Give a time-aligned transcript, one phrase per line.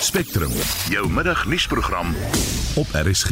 [0.00, 0.50] Spectrum,
[0.88, 2.06] jou middagnuusprogram
[2.76, 3.30] op RSG.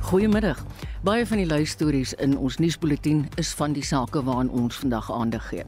[0.00, 0.64] Goeiemiddag.
[1.00, 5.48] Baie van die luistories in ons nuusbulletin is van die sake waaraan ons vandag aandag
[5.48, 5.64] gee.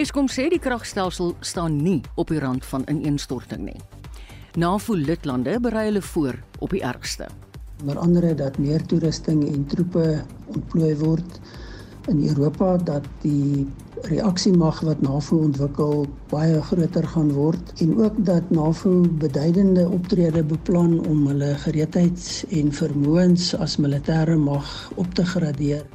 [0.00, 3.76] Eskom sê die kragstelsel staan nie op die rand van ineenstorting nie.
[4.56, 7.28] NAVO lidlande berei hulle voor op die ergste.
[7.82, 11.40] Onder andere dat meer toerusting en troepe ontplooi word
[12.08, 13.68] in Europa dat die
[14.02, 20.98] reaksiemag wat NAVO ontwikkel baie groter gaan word en ook dat NAVO beduidende optrede beplan
[21.06, 25.86] om hulle gereedheids- en vermoëns as militêre mag op te gradeer.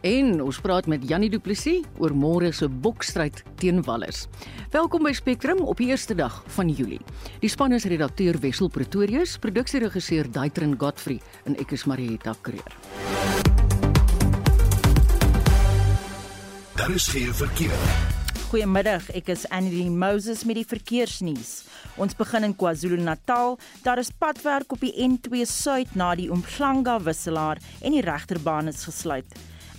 [0.00, 4.28] En ons praat met Jannie Du Plessis oor môre se boksstryd teen Wallis.
[4.70, 7.00] Welkom by Spectrum op die eerste dag van Julie.
[7.42, 13.57] Die span is redakteur Wessel Pretorius, produksieregisseur Daitrin Godfrey en ek is Marieta Kreer.
[16.78, 17.78] Daar is geen verkeer.
[18.48, 21.64] Goeiemiddag, ek is Annelie Moses met die verkeersnuus.
[21.98, 23.56] Ons begin in KwaZulu-Natal.
[23.82, 28.86] Daar is padwerk op die N2 Suid na die Umhlanga wisselaar en die regterbaan is
[28.86, 29.26] gesluit.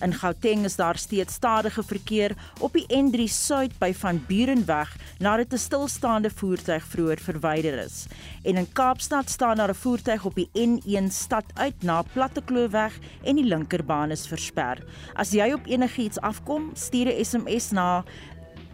[0.02, 5.53] In Gauteng is daar steeds stadige verkeer op die N3 Suid by Van Burenweg nadat
[5.53, 8.06] 'n stilstaande voertuig vroeër verwyder is.
[8.44, 13.36] En in Kaapstad staan daar 'n voertuig op die N1 stad uit na Plattekloofweg en
[13.36, 14.83] die linkerbaan is versper.
[15.14, 18.03] As jy op enigiets afkom, stuur 'n SMS na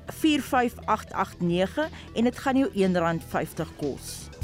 [0.05, 4.34] 45889 en dit gaan jou R1.50 kos.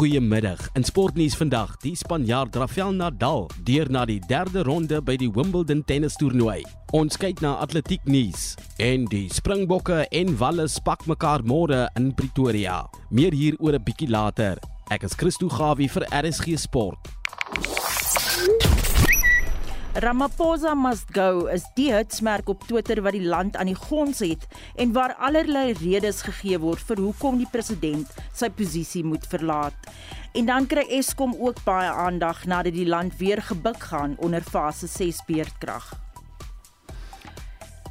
[0.00, 0.68] Goeiemiddag.
[0.72, 5.82] In sportnuus vandag, die Spanjaard Rafael Nadal deur na die derde ronde by die Wimbledon
[5.84, 6.62] tennistoernooi.
[6.96, 12.86] Ons kyk na atletiek nuus en die Springbokke en Wallis pak mekaar môre in Pretoria.
[13.10, 14.56] Meer hieroor 'n bietjie later.
[14.88, 17.79] Ek is Christo Gawie vir RSG Sport.
[19.94, 24.44] Ramaphosa must go is die hitsmerk op Twitter wat die land aan die gons het
[24.78, 29.74] en waar allerlei redes gegee word vir hoekom die president sy posisie moet verlaat.
[30.38, 34.86] En dan kry Eskom ook baie aandag nadat die land weer gebuk gaan onder fase
[34.86, 35.90] 6 beerdkrag.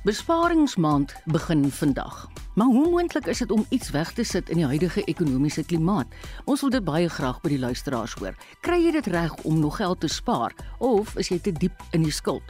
[0.07, 2.29] Besparingsmaand begin vandag.
[2.59, 6.07] Maar hoe moontlik is dit om iets weg te sit in die huidige ekonomiese klimaat?
[6.43, 8.35] Ons wil dit baie graag by die luisteraars hoor.
[8.59, 10.51] Kry jy dit reg om nog geld te spaar
[10.83, 12.43] of is jy te diep in die skuld?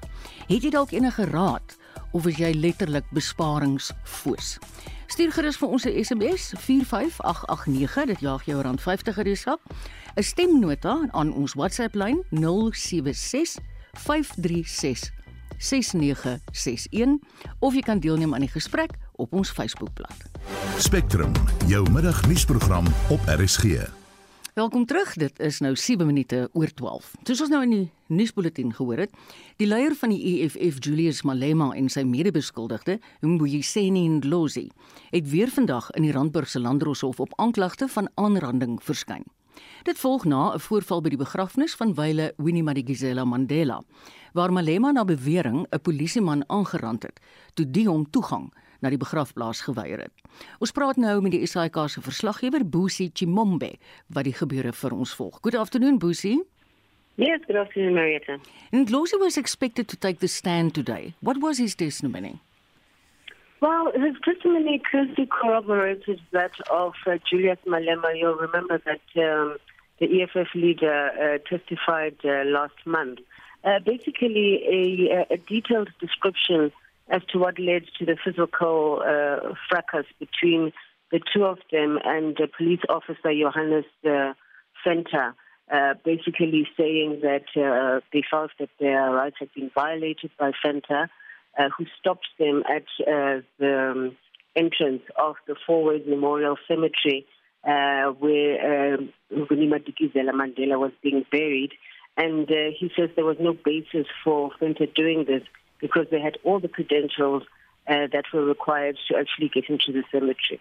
[0.47, 1.75] Het jy dalk enige raad
[2.17, 4.55] of is jy letterlik besparingsfoos?
[5.13, 9.59] Stuur gerus vir ons 'n SMS 45889, dit jaag jou rand 50 in die sak.
[10.17, 13.61] 'n Stemnota aan ons WhatsApp lyn 076
[13.93, 15.13] 536
[15.59, 17.19] 6961
[17.59, 20.27] of jy kan deelneem aan die gesprek op ons Facebookblad.
[20.77, 21.31] Spectrum,
[21.67, 23.89] jou middagnuusprogram op RSG.
[24.53, 25.13] Welkom terug.
[25.13, 27.11] Dit is nou 7 minute oor 12.
[27.23, 29.13] Soos ons nou in die nuusbulletin gehoor het,
[29.61, 34.65] die leier van die EFF, Julius Malema en sy mede-beskuldigde, Mbuyiseni Ndlozi,
[35.13, 39.23] het weer vandag in die Randburgse Landdroshof op aanklagte van aanranding verskyn.
[39.87, 43.81] Dit volg na 'n voorval by die begrafnis van wyle Winnie Madikizela Mandela,
[44.33, 47.19] waar Malema na bewering 'n polisieman aangerand het
[47.53, 50.45] toe die hom toegang na die begrafplaas geweier het.
[50.59, 53.73] Ons praat nou met die SAK se verslaggewer Boesie Chimombe
[54.07, 55.39] wat die gebeure vir ons volg.
[55.41, 56.39] Good afternoon Boesie.
[57.19, 58.39] Yes, good afternoon, Marietta.
[58.71, 61.13] And Losi was expected to take the stand today.
[61.19, 62.39] What was his testimony?
[63.61, 68.17] Well, his testimony closely corroborated that of uh, Julius Malema.
[68.17, 69.57] You'll remember that um,
[69.99, 73.19] the EFF leader uh, testified uh, last month.
[73.65, 74.63] Uh, basically,
[75.11, 76.71] a, a detailed description
[77.09, 80.71] as to what led to the physical uh, fracas between
[81.11, 84.33] the two of them and the police officer Johannes uh,
[84.85, 85.33] Fenter.
[85.71, 91.09] Uh, basically saying that uh, they felt that their rights had been violated by Fenta,
[91.59, 94.17] uh, who stopped them at uh, the um,
[94.55, 97.27] entrance of the Four Ways Memorial Cemetery,
[97.63, 101.73] uh, where um, Gunima Dikizela Mandela was being buried.
[102.17, 105.43] And he says there was no basis for Fenta doing this
[105.79, 107.43] because they had all the credentials
[107.87, 110.59] uh, that were required to actually get into the cemetery.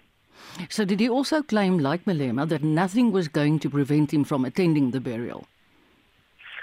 [0.69, 4.45] So did he also claim like Malema that nothing was going to prevent him from
[4.45, 5.47] attending the burial?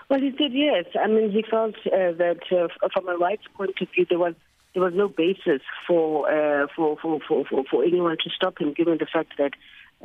[0.10, 0.86] Well, he said yes.
[1.02, 4.36] I mean, he felt uh, that uh, from a rights point of view, there was
[4.74, 8.74] there was no basis for, uh, for, for, for, for, for anyone to stop him,
[8.74, 9.54] given the fact that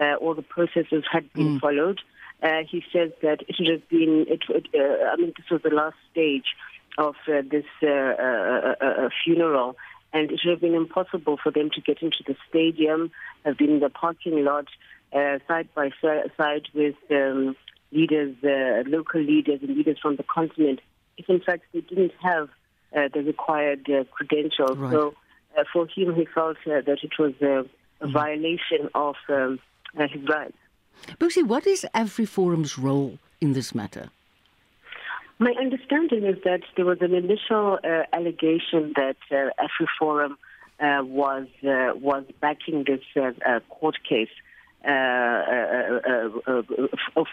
[0.00, 1.61] uh, all the processes had been Mm.
[1.61, 2.00] followed.
[2.41, 4.26] Uh, he says that it should have been.
[4.29, 6.55] It, would, uh, I mean, this was the last stage
[7.00, 9.76] of uh, this uh, uh, uh, funeral,
[10.12, 13.11] and it should have been impossible for them to get into the stadium,
[13.44, 14.67] have been in the parking lot,
[15.12, 17.56] uh, side by side with um,
[17.91, 20.81] leaders, uh, local leaders, and leaders from the continent.
[21.17, 22.49] If in fact they didn't have
[22.97, 24.76] uh, the required uh, credentials.
[24.76, 24.93] Right.
[24.93, 25.14] So
[25.56, 27.64] uh, for him, he felt uh, that it was a,
[28.00, 29.58] a violation of um,
[29.99, 30.56] uh, his rights.
[31.19, 34.11] Bosie, what is AfriForum's role in this matter?
[35.43, 40.33] My understanding is that there was an initial uh, allegation that uh, AfriForum
[40.79, 44.29] uh, was uh, was backing this uh, uh, court case
[44.85, 46.29] uh,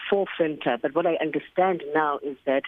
[0.08, 0.80] for Fenta.
[0.80, 2.62] But what I understand now is that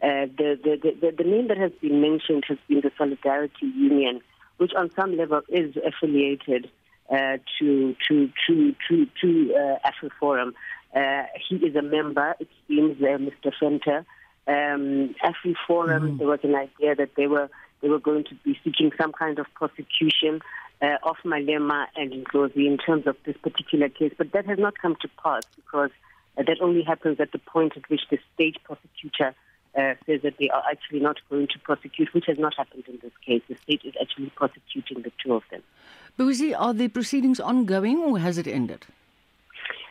[0.00, 4.20] the, the, the, the name that has been mentioned has been the Solidarity Union,
[4.58, 6.70] which on some level is affiliated
[7.10, 10.52] uh, to to to to to uh, AfriForum.
[10.94, 12.36] Uh, he is a member.
[12.38, 13.52] It seems, uh, Mr.
[13.60, 14.04] Fenta.
[14.46, 16.02] Um, AfriForum.
[16.02, 16.18] Mm.
[16.18, 17.48] There was an idea that they were
[17.80, 20.40] they were going to be seeking some kind of prosecution
[20.80, 24.78] uh, of Malema and Ndlozi in terms of this particular case, but that has not
[24.78, 25.90] come to pass because
[26.38, 29.34] uh, that only happens at the point at which the state prosecutor
[29.76, 32.98] uh, says that they are actually not going to prosecute, which has not happened in
[33.02, 33.42] this case.
[33.48, 35.62] The state is actually prosecuting the two of them.
[36.16, 38.86] Bosie, are the proceedings ongoing or has it ended?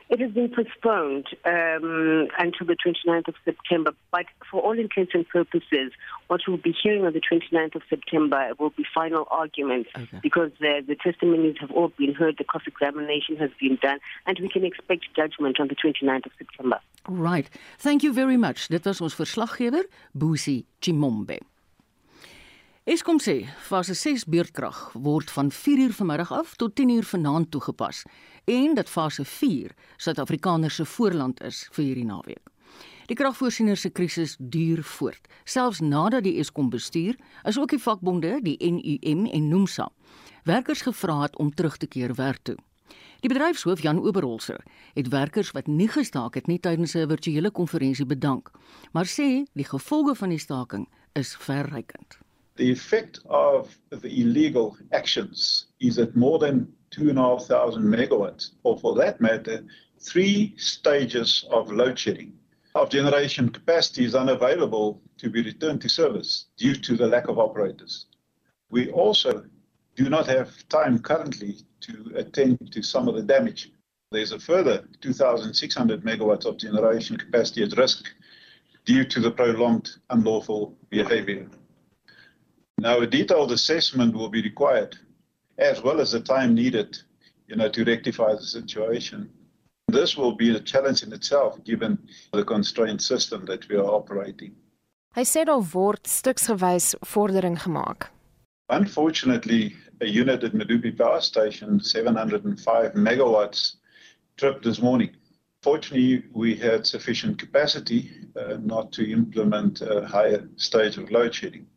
[0.10, 5.28] It has been postponed um, until the 29th of September, but for all intents and
[5.28, 5.92] purposes,
[6.28, 10.20] what we'll be hearing on the 29th of September will be final arguments Okay.
[10.22, 14.38] because uh, the testimonies have all been heard, the cross examination has been done, and
[14.40, 16.80] we can expect judgment on the 29th of September.
[17.08, 17.50] Right.
[17.80, 18.68] Thank you very much.
[18.68, 21.40] Dit was ons verslaggewer, Bosie Chimombe.
[22.84, 28.02] Eskom sê fase 6 beurtkrag word van 4uur vanmiddag af tot 10uur vanaand toegepas
[28.45, 32.50] en dat fase 4 Suid-Afrikaners se voorland is vir hierdie naweek.
[33.07, 38.38] Die kragvoorsiener se krisis duur voort, selfs nadat die Eskom bestuur, is ook die vakbonde,
[38.44, 39.90] die NUM en NUMSA,
[40.48, 42.56] werkers gevra het om terug te keer werk toe.
[43.24, 44.63] Die bedryfshoof Jan Oberholzer
[44.94, 48.51] het werkers wat nie gestaak het nie tydens 'n virtuele konferensie bedank,
[48.92, 52.18] maar sê die gevolge van die staking is verrykend.
[52.56, 59.19] The effect of the illegal actions is that more than 2,500 megawatts, or for that
[59.19, 59.66] matter,
[60.00, 62.34] three stages of load shedding
[62.75, 67.38] of generation capacity is unavailable to be returned to service due to the lack of
[67.38, 68.07] operators.
[68.72, 69.45] We also
[69.95, 73.72] do not have time currently to attend to some of the damage.
[74.12, 78.06] There's a further 2,600 megawatts of generation capacity at risk
[78.86, 81.48] due to the prolonged unlawful behavior.
[82.80, 84.98] Now, a detailed assessment will be required,
[85.58, 86.98] as well as the time needed,
[87.48, 89.30] you know, to rectify the situation.
[89.88, 91.98] This will be a challenge in itself, given
[92.32, 94.56] the constrained system that we are operating.
[95.14, 98.10] Hy sê daar word stuksgewys vordering gemaak.
[98.70, 103.76] Unfortunately, a unit at Medupi Power Station, 705 megawatts,
[104.38, 105.12] tripped this morning.
[105.62, 111.68] Fortunately, we had sufficient capacity uh, not to implement a higher stage of load shedding.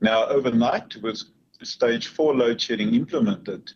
[0.00, 1.22] Now, overnight, with
[1.64, 3.72] stage four load shedding implemented,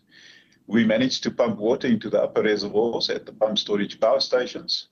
[0.67, 4.89] we managed to pump water into the upper reservoirs at the pump storage power stations.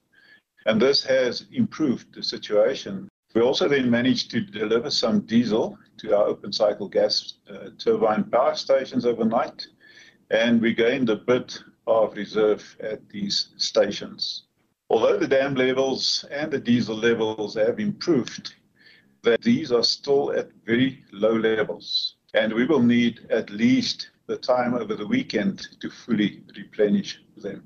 [0.65, 3.09] And this has improved the situation.
[3.33, 8.23] We also then managed to deliver some diesel to our open cycle gas uh, turbine
[8.25, 9.67] power stations overnight.
[10.31, 14.43] And we gained a bit of reserve at these stations.
[14.89, 18.55] Although the dam levels and the diesel levels have improved,
[19.23, 22.14] that these are still at very low levels.
[22.35, 27.63] And we will need at least the time over the weekend to fully replenish them.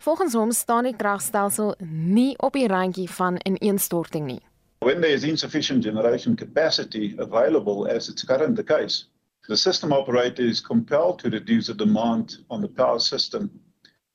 [0.00, 4.40] Volgens hom staan die kragstelsel nie op die randjie van ineenstorting nie.
[4.78, 9.04] When there is insufficient generation capacity available, as it's currently the case,
[9.48, 13.50] the system operator is compelled to reduce the demand on the power system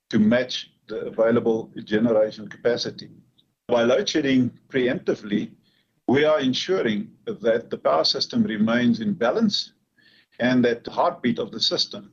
[0.09, 3.09] to match the available generation capacity.
[3.67, 5.51] By load shedding preemptively,
[6.07, 9.74] we are ensuring that the power system remains in balance
[10.39, 12.11] and that the heartbeat of the system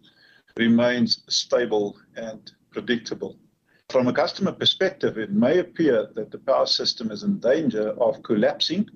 [0.57, 3.39] remains stable and predictable.
[3.91, 8.23] From a customer perspective, it may appear that the power system is in danger of
[8.23, 8.89] collapsing,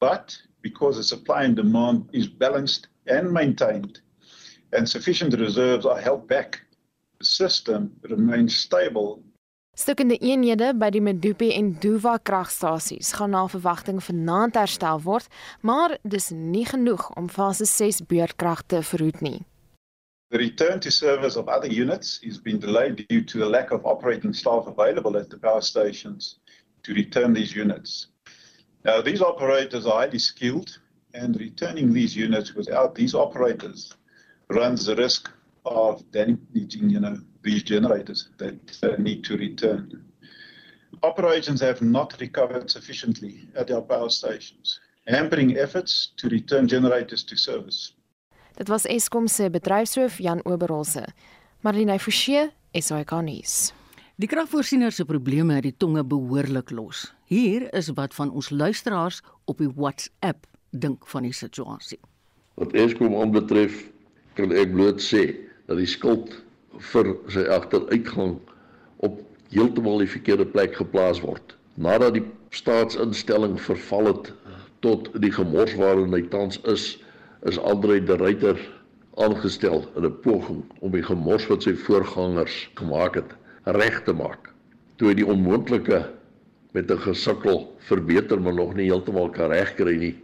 [0.00, 4.00] but because the supply and demand is balanced and maintained
[4.72, 6.60] and sufficient reserves are held back,
[7.18, 9.22] the system remains stable
[9.78, 15.28] Stukkende eenhede by die Medupi en Duva kragstasies gaan na verwagting vanaand herstel word,
[15.62, 19.44] maar dis nie genoeg om fase 6 beurtkrag te verhoed nie.
[20.34, 23.86] The return to service of other units is being delayed due to the lack of
[23.86, 26.40] operating staff available at the power stations
[26.82, 28.08] to return these units.
[28.82, 30.74] Now, these operators are highly skilled,
[31.14, 33.94] and returning these units without these operators
[34.50, 35.30] runs the risk
[35.64, 37.18] of damaging, you know,
[37.48, 40.04] these generators that uh, need to return.
[41.02, 47.36] Operations have not recovered sufficiently at our power stations, hampering efforts to return generators to
[47.36, 47.94] service.
[48.58, 51.04] Dit was Eskom se bedryfshoof Jan Oberholse.
[51.62, 53.72] Marlene Forsie, SAK nuus.
[54.18, 57.04] Die kragvoorsiener se probleme het die tonge behoorlik los.
[57.30, 62.00] Hier is wat van ons luisteraars op die WhatsApp dink van die situasie.
[62.58, 63.84] Wat Eskom aanbetref,
[64.34, 65.22] kan ek bloot sê
[65.70, 66.34] dat die skuld
[66.78, 68.38] vir sy agteruitgang
[69.06, 69.20] op
[69.50, 71.56] heeltemal die verkeerde plek geplaas word.
[71.74, 74.32] Nadat die staatsinstelling verval het
[74.84, 76.96] tot die gemors waarin hy tans is,
[77.46, 78.58] is Andre de Ruyter
[79.18, 84.50] aangestel in 'n poging om die gemors wat sy voorgangers gemaak het reg te maak.
[84.96, 86.06] Toe die onmoontlike
[86.72, 90.14] met 'n gesukkel verbeter maar nog nie heeltemal kan regkry nie,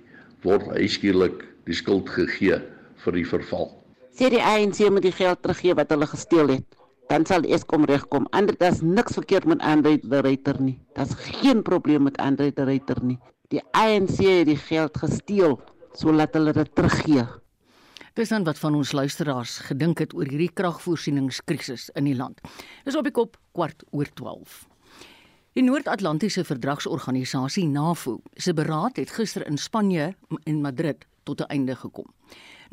[0.43, 2.61] word hy skielik die skuld gegee
[3.05, 3.84] vir die verval.
[4.15, 6.77] Sê die ANC moet die geld teruggee wat hulle gesteel het,
[7.11, 8.29] dan sal Eskom regkom.
[8.31, 10.77] Anders daar's niks verkeerd met Andre de Ruyter nie.
[10.95, 13.19] Daar's geen probleem met Andre de Ruyter nie.
[13.51, 15.59] Die ANC het die geld gesteel,
[15.99, 17.27] so laat hulle dit teruggee.
[18.15, 22.39] Dis dan wat van ons luisteraars gedink het oor hierdie kragvoorsieningskrisis in die land.
[22.87, 24.63] Dis op die kop kwart oor 12.
[25.59, 30.13] Die Noord-Atlantiese Verdragsorganisasie NAVO se beraad het gister in Spanje
[30.45, 32.07] en Madrid tot 'n einde gekom.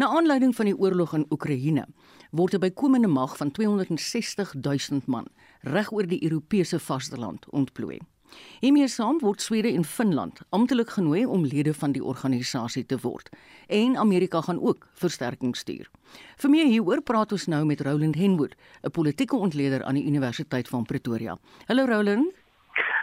[0.02, 1.84] Na aanleiding van die oorlog in Oekraïne
[2.32, 5.28] word 'n bykomende mag van 260 000 man
[5.62, 8.00] reg oor die Europese vasteland ontplooi.
[8.60, 13.30] Hiermee saam word Swede en Finland amptelik genooi om lede van die organisasie te word
[13.68, 15.92] en Amerika gaan ook versterking stuur.
[16.38, 20.68] Vir meer hieroor praat ons nou met Roland Henwood, 'n politieke ontleder aan die Universiteit
[20.68, 21.38] van Pretoria.
[21.66, 22.34] Hallo Roland.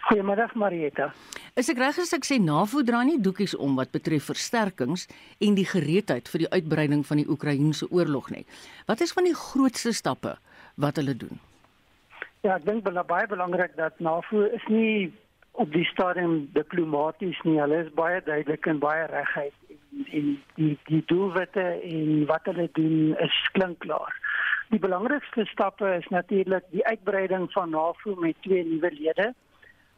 [0.09, 1.11] Goeiemiddag Marieta.
[1.61, 5.03] Is ek reg as ek sê NAVO dra nie doekies om wat betref versterkings
[5.45, 8.47] en die gereedheid vir die uitbreiding van die Oekraïense oorlog nie.
[8.89, 10.39] Wat is van die grootste stappe
[10.81, 11.37] wat hulle doen?
[12.41, 15.11] Ja, ek dink baie belangrik dat NAVO is nie
[15.61, 17.59] op die stadium diplomaties nie.
[17.61, 22.71] Hulle is baie duidelik en baie reguit en, en die die doelwitte en wat hulle
[22.81, 24.17] doen is klinkklaar.
[24.73, 29.29] Die belangrikste stappe is natuurlik die uitbreiding van NAVO met twee nuwe lede.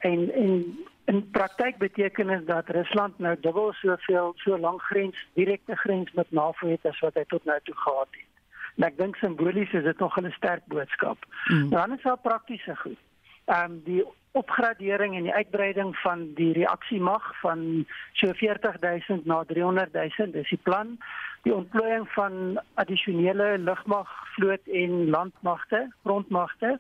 [0.00, 5.76] En en in praktyk beteken dit dat Rusland nou dubbel soveel so lank grens direkte
[5.76, 8.28] grens met NAVO het as wat hy tot nou toe gehad het.
[8.76, 11.18] En ek dink simbolies is dit nog 'n sterk boodskap.
[11.52, 11.70] Mm.
[11.70, 12.98] Dan is daar praktiese goed.
[13.44, 20.32] Ehm um, die opgradering en die uitbreiding van die reaksiemag van so 40000 na 300000
[20.32, 20.98] dis die plan.
[21.42, 26.78] Die ontplooiing van addisionele lugmag, vloot en landmagte, grondmagte.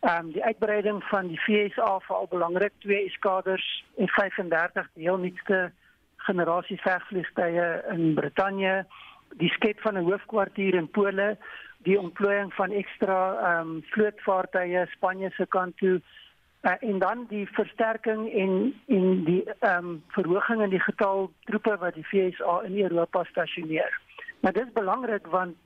[0.00, 2.72] Ehm um, die uitbreiding van die VSA veral belangrik.
[2.78, 5.72] Twee eskaders en 35 deelnuutste
[6.16, 8.86] generasie vegvliegtuie in Brittanje.
[9.42, 11.36] Die skep van 'n hoofkwartier in Pole,
[11.78, 16.00] die ontplooiing van ekstra ehm um, vlootvaartuie Spanje se kant toe.
[16.62, 21.76] Uh, en dan die versterking en en die ehm um, verhoging in die getal troepe
[21.76, 24.00] wat die VSA in Europa stasioneer.
[24.40, 25.56] Maar dit is belangrik want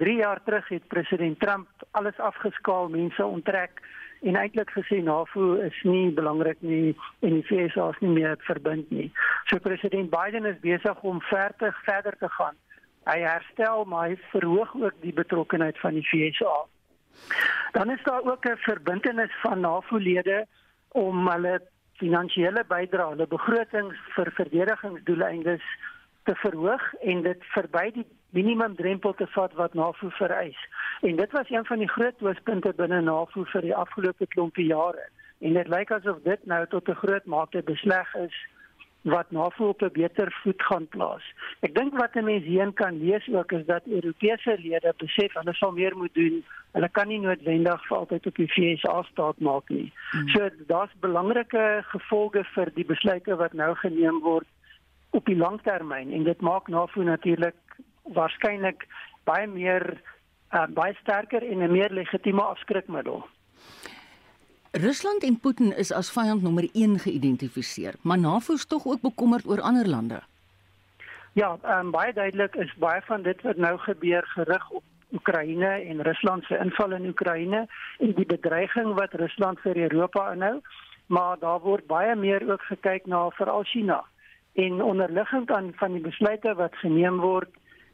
[0.00, 3.82] 3 jaar terug het president Trump alles afgeskaal, mense onttrek
[4.20, 8.90] en eintlik gesê NAVO is nie belangrik nie en die VSA is nie meer verbind
[8.90, 9.10] nie.
[9.48, 12.56] So president Biden is besig om verder verder te gaan
[13.08, 16.54] hy herstel maar hy verhoog ook die betrokkeheid van die FSA.
[17.72, 20.46] Dan is daar ook 'n verbintenis van NAVO-lede
[20.88, 21.60] om hulle
[21.96, 25.62] finansiële bydrae, hulle begrotings vir verdedigingsdoeleindes
[26.24, 30.68] te verhoog en dit verby die minimum drempel te vat wat NAVO vereis.
[31.00, 35.08] En dit was een van die groot hoofpunte binne NAVO vir die afgelope klompie jare.
[35.40, 38.34] En dit lyk asof dit nou tot 'n groot mate besleg is
[39.02, 41.24] wat NAVO op 'n beter voet gaan plaas.
[41.60, 45.54] Ek dink wat 'n mens hierin kan lees ook is dat Europese lede besef hulle
[45.54, 46.44] sal meer moet doen.
[46.72, 49.92] Hulle kan nie noodwendig vir altyd op die VSA staat maak nie.
[50.10, 50.28] Hmm.
[50.28, 54.46] So daar's belangrike gevolge vir die besluite wat nou geneem word
[55.10, 57.54] op die langtermyn en dit maak NAVO natuurlik
[58.02, 58.86] waarskynlik
[59.24, 60.00] baie meer
[60.52, 63.26] uh, baie sterker en 'n meer legitieme afskrikmiddel.
[64.72, 69.46] Rusland en Putin is as vyand nommer 1 geïdentifiseer, maar NAVO is tog ook bekommerd
[69.46, 70.22] oor ander lande.
[71.32, 76.02] Ja, um, baie duidelik is baie van dit wat nou gebeur gerig op Oekraïne en
[76.02, 77.66] Rusland se inval in Oekraïne
[77.98, 80.60] en die bedreiging wat Rusland vir Europa inhou,
[81.06, 84.04] maar daar word baie meer ook gekyk na veral China
[84.52, 87.50] en onderliggend aan van die besluite wat geneem word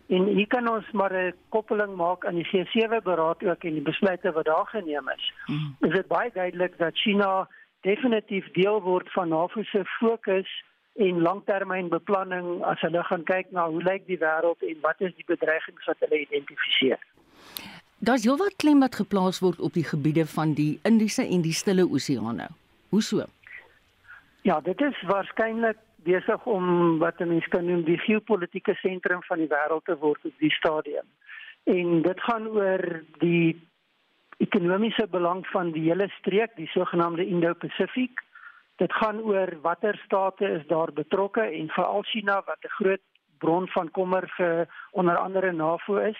[0.06, 3.82] En hier kan ons maar 'n koppeling maak aan die G7 beraad ook en die
[3.82, 5.32] besluite wat daar geneem is.
[5.46, 5.76] Mm.
[5.80, 7.48] Is dit baie duidelik dat China
[7.80, 13.82] definitief deel word van NAVO se fokus en langtermynbeplanning as hulle gaan kyk na hoe
[13.82, 16.98] lyk die wêreld en wat is die bedreigings wat hulle identifiseer.
[17.98, 21.86] Daar's heelwat klem wat geplaas word op die gebiede van die Indiese en die Stille
[21.88, 22.48] Oseane.
[22.88, 23.24] Hoe so?
[24.42, 29.38] Ja, dit is waarskynlik besig om wat 'n mens kan noem die geopolitiese sentrum van
[29.38, 31.08] die wêreld te word op die stadium.
[31.64, 33.56] En dit gaan oor die
[34.38, 38.22] ekonomiese belang van die hele streek, die sogenaamde Indo-Pacific.
[38.76, 43.04] Dit gaan oor watter state is daar betrokke en veral China wat 'n groot
[43.38, 46.18] bron van kommer vir onder andere NAVO is.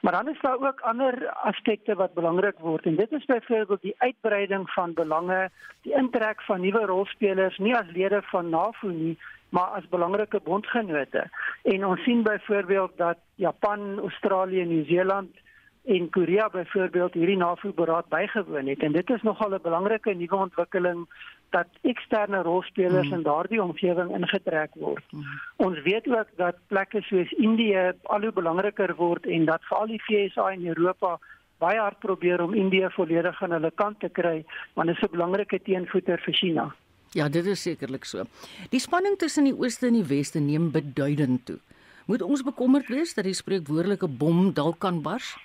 [0.00, 3.94] Maar dan is daar ook ander aspekte wat belangrik word en dit is byvoorbeeld die
[3.98, 5.50] uitbreiding van belange,
[5.82, 11.30] die intrek van nuwe rolspelers nie as lede van NAVO nie, maar as belangrike bondgenote.
[11.62, 15.36] En ons sien byvoorbeeld dat Japan, Australië, Nieu-Seeland
[15.84, 21.06] en Korea byvoorbeeld hierdie NAVO-beraad bygewoon het en dit is nogal 'n belangrike nuwe ontwikkeling
[21.50, 23.14] dat eksterne rolspelers mm.
[23.14, 25.04] in daardie omgewing ingetrek word.
[25.10, 25.24] Mm.
[25.56, 30.02] Ons weet ook dat plekke soos Indië al hoe belangriker word en dat veral die
[30.06, 31.18] VSA en Europa
[31.58, 35.16] baie hard probeer om Indië volledig aan hulle kant te kry, want dit is 'n
[35.16, 36.74] belangrike teenvoeter vir China.
[37.16, 38.24] Ja, dit is sekerlik so.
[38.70, 41.58] Die spanning tussen die ooste en die weste neem beduidend toe.
[42.06, 45.36] Moet ons bekommerd wees dat die spreekwoordelike bom dalk kan bars?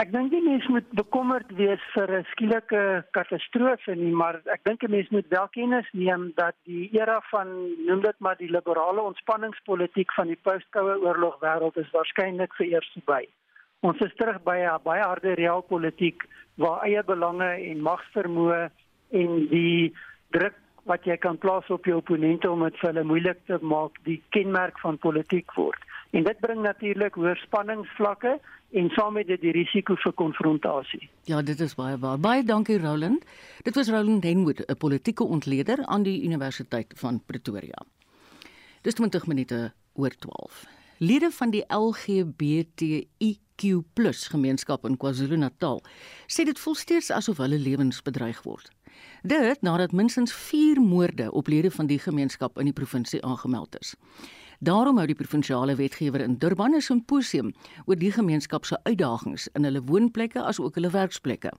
[0.00, 4.84] Ek dink nie mens moet bekommerd wees vir 'n skielike katastrofe nie, maar ek dink
[4.84, 7.48] 'n mens moet wel kennis neem dat die era van
[7.88, 13.28] noem dit maar die liberale ontspanningspolitiek van die postkoue oorlog wêreld is waarskynlik vereers verby.
[13.80, 16.24] Ons is terug by 'n baie harde realpolitiek
[16.56, 18.70] waar eie belange en magsvermoë
[19.10, 19.92] en die
[20.30, 23.92] druk wat jy kan plaas op jou opponente om dit vir hulle moeilik te maak,
[24.04, 25.89] die kenmerk van politiek word.
[26.10, 28.40] En dit bring natuurlik hoër spanningsvlakke
[28.70, 31.08] en saam met dit die risiko vir konfrontasie.
[31.30, 32.18] Ja, dit is baie waar.
[32.18, 33.24] Baie dankie Roland.
[33.62, 37.84] Dit was Roland Henwood, 'n politieke ontleder aan die Universiteit van Pretoria.
[38.82, 40.66] Dis 20 minute oor 12.
[40.98, 43.08] Lede van die LGBTIQ+
[44.30, 45.82] gemeenskap in KwaZulu-Natal
[46.26, 48.70] sê dit voel steeds asof hulle lewens bedreig word.
[49.22, 53.94] Dit nadat minstens 4 moorde op lede van die gemeenskap in die provinsie aangemeld is.
[54.60, 57.54] Daarom hou die provinsiale wetgewer in Durban 'n simposium
[57.86, 61.50] oor die gemeenskap se uitdagings in hulle woonplekke asook hulle werksplekke.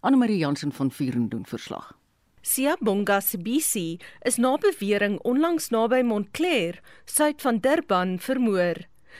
[0.00, 1.94] Anne Marie Jansen van Vuren doen verslag.
[2.42, 8.76] Siyabonga Sibisi is na bewering onlangs naby Montclair, suid van Durban, vermoor.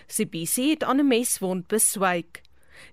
[0.08, 2.42] Sibisi het aan 'n meswond beswyk.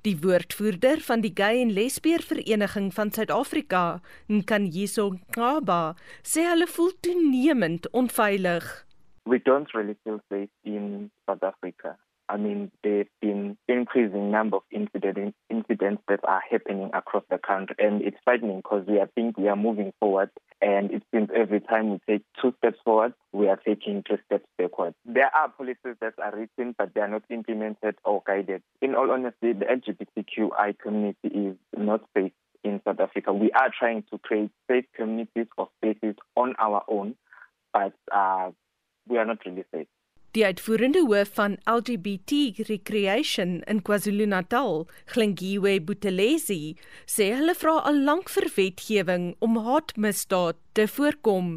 [0.02, 6.92] Die woordvoerder van die Gay en Lesbier Vereniging van Suid-Afrika, Nkanyiso Ngaba, sê hulle voel
[7.00, 8.86] toenemend onveilig.
[9.26, 11.98] We don't really feel safe in South Africa.
[12.28, 17.76] I mean, there's been increasing number of incident, incidents that are happening across the country,
[17.78, 21.60] and it's frightening because we are think we are moving forward, and it seems every
[21.60, 24.96] time we take two steps forward, we are taking two steps backward.
[25.06, 28.64] There are policies that are written, but they are not implemented or guided.
[28.82, 32.34] In all honesty, the LGBTQI community is not safe
[32.64, 33.34] in South Africa.
[33.34, 37.16] We are trying to create safe communities or spaces on our own,
[37.72, 38.50] but uh,
[39.08, 39.88] we are not really safe.
[40.36, 42.32] Die uitvoerende hoof van LGBT
[42.68, 46.76] Recreation in KwaZulu-Natal, Glengiwe Butelezi,
[47.08, 51.54] sê hulle vra al lank vir wetgewing om haatmisdaad te voorkom.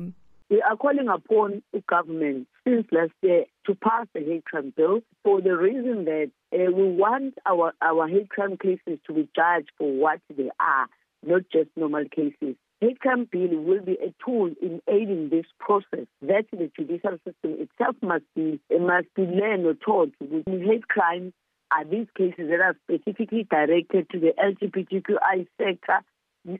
[0.50, 5.02] We are calling upon the government since last year to pass the hate crime bill
[5.24, 9.72] for the reason that uh, we want our, our hate crime cases to be judged
[9.76, 10.87] for what they are,
[11.26, 12.54] not just normal cases.
[13.01, 17.97] Crime bill will be a tool in aiding this process that the judicial system itself
[18.03, 20.12] must be must be learned or taught.
[20.47, 21.33] Hate crimes
[21.71, 26.01] are these cases that are specifically directed to the LGBTQI sector.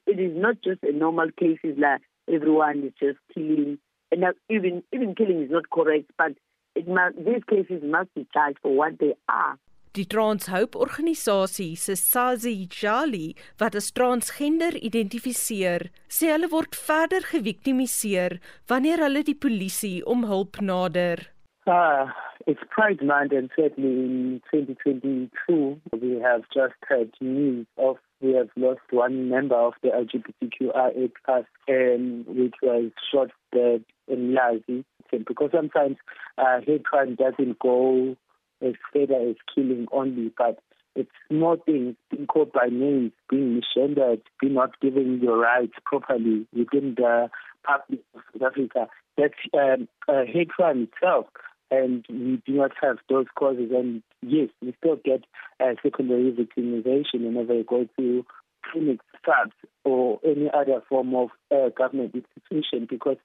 [0.07, 2.03] It is not just a normal cases like
[2.33, 3.79] everyone is just killing,
[4.11, 6.33] and even even killing is not correct, but
[6.75, 9.59] it must, these cases must be charged for what they are.
[9.99, 18.37] Die Transhope organisasie se Sazi Jali wat as transgender identifiseer, sê hulle word verder geviktimiseer
[18.71, 21.25] wanneer hulle die polisie om hulp nader.
[21.67, 22.07] Uh,
[22.47, 28.55] it's Pride Month and certainly in 2022 we have just heard news of we have
[28.55, 35.51] lost one member of the LGBTQIA plus um, which was shot dead in Lazi because
[35.51, 35.97] sometimes
[36.39, 38.17] uh, hate crime doesn't go
[38.63, 40.59] as further as killing only, but
[40.95, 46.47] it's more things being called by names, being misgendered, being not given your rights properly
[46.53, 47.31] within the
[47.65, 48.89] public of South Africa.
[49.17, 51.27] That's um, a hate crime itself.
[51.71, 53.71] And we do not have those causes.
[53.73, 55.25] And yes, we still get
[55.61, 58.27] uh, secondary victimization whenever you go to
[58.73, 63.17] clinics, subs, or any other form of uh, government institution because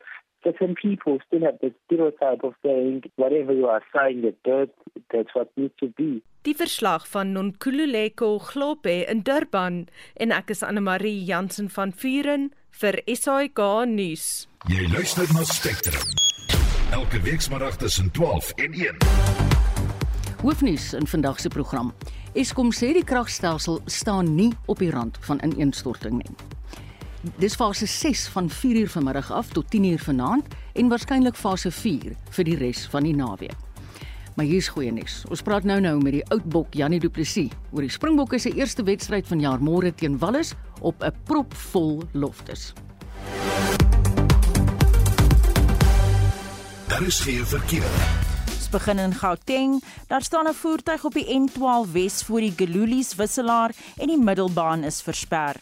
[0.44, 4.72] certain people still have the stereotype of saying whatever you are saying that dirt,
[5.12, 6.22] that's what needs to be.
[6.44, 12.52] Die verslag van Nonkululeko Globe in Durban en ek is Anne Marie Jansen van Vuren
[12.82, 14.48] vir SAK nuus.
[14.68, 16.04] Jy luister na Spectrum
[16.94, 18.96] Elke weekmiddag tussen 12 en 1.
[20.42, 21.94] Hoofnuus in vandag se program.
[22.34, 26.36] Eskom sê die kragstelsel staan nie op die rand van ineenstorting nie.
[27.24, 32.44] Dis fase 6 van 4uur vanmiddag af tot 10uur vanaand en waarskynlik fase 4 vir
[32.44, 33.56] die res van die naweek.
[34.36, 35.22] Maar hier's goeie nuus.
[35.32, 38.84] Ons praat nou nou met die oudbok Janie Du Plessis oor die Springbokke se eerste
[38.84, 42.74] wedstryd van jaar môre teen Wallis op 'n propvol Loftus.
[46.88, 47.92] Daar is geen verkeer.
[48.52, 49.82] Ons begin in Gauteng.
[50.08, 54.84] Daar staan 'n voertuig op die N12 Wes voor die Gelulies wisselaar en die middelbaan
[54.84, 55.56] is versper.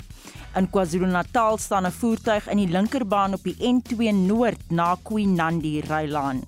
[0.51, 6.43] In KwaZulu-Natal staan 'n voertuig in die linkerbaan op die N2 Noord na Kwinandi Rylaan.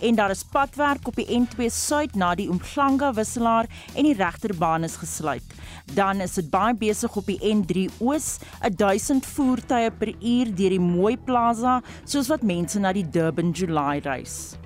[0.00, 4.82] En daar is padwerk op die N2 Suid na die Umhlanga wisselaar en die regterbaan
[4.82, 5.46] is gesluit.
[5.94, 8.38] Dan is dit baie besig op die N3 Oos,
[8.76, 14.00] 1000 voertuie per uur deur die Mooi Plaza, soos wat mense na die Durban July
[14.02, 14.56] reis.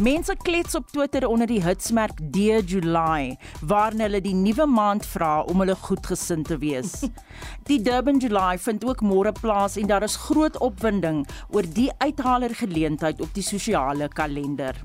[0.00, 5.42] Mense klets op Twitter onder die hitsmerk De July, waarin hulle die nuwe maand vra
[5.52, 6.94] om hulle goedgesind te wees.
[7.68, 12.54] Die Durban July vind ook môre plaas en daar is groot opwinding oor die uithaler
[12.56, 14.78] geleentheid op die sosiale kalender.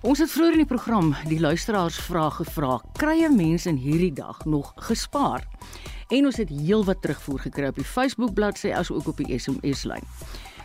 [0.00, 4.40] Ons het vroeër in die program die luisteraars vrae gevra: "Krye mense in hierdie dag
[4.44, 5.44] nog gespaar?"
[6.08, 9.84] En ons het heelwat terugvoer gekry op die Facebook bladsy as ook op die SMS
[9.84, 10.08] lyn.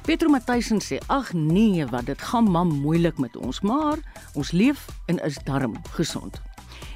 [0.08, 3.98] Petro Matthysen sê: "Ag nee, wat dit gaan maar moeilik met ons, maar
[4.34, 6.42] ons leef en is darm gesond."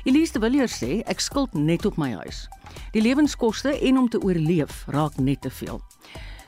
[0.04, 2.48] Elise de Villiers sê: "Ek skuld net op my huis.
[2.92, 5.82] Die lewenskoste en om te oorleef raak net te veel.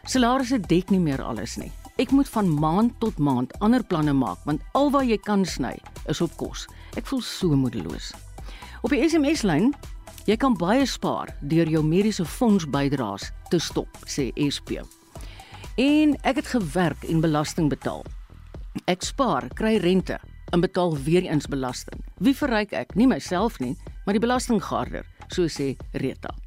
[0.03, 1.71] Salarisse dek nie meer alles nie.
[1.95, 5.75] Ek moet van maand tot maand ander planne maak want alwaar jy kan sny
[6.07, 6.67] is op kos.
[6.95, 8.13] Ek voel so moedeloos."
[8.81, 9.73] Op die SMS-lyn
[10.25, 15.02] Jy kan baie spaar deur jou mediese fonds bydraes te stop, sê SP.
[15.75, 18.03] En ek het gewerk en belasting betaal.
[18.85, 20.19] Ek spaar, kry rente
[20.53, 22.03] en betaal weer eens belasting.
[22.21, 22.93] Wie verryk ek?
[22.93, 23.73] Nie myself nie,
[24.05, 25.01] maar die belastinggaarder,
[25.33, 26.42] so sê Rita.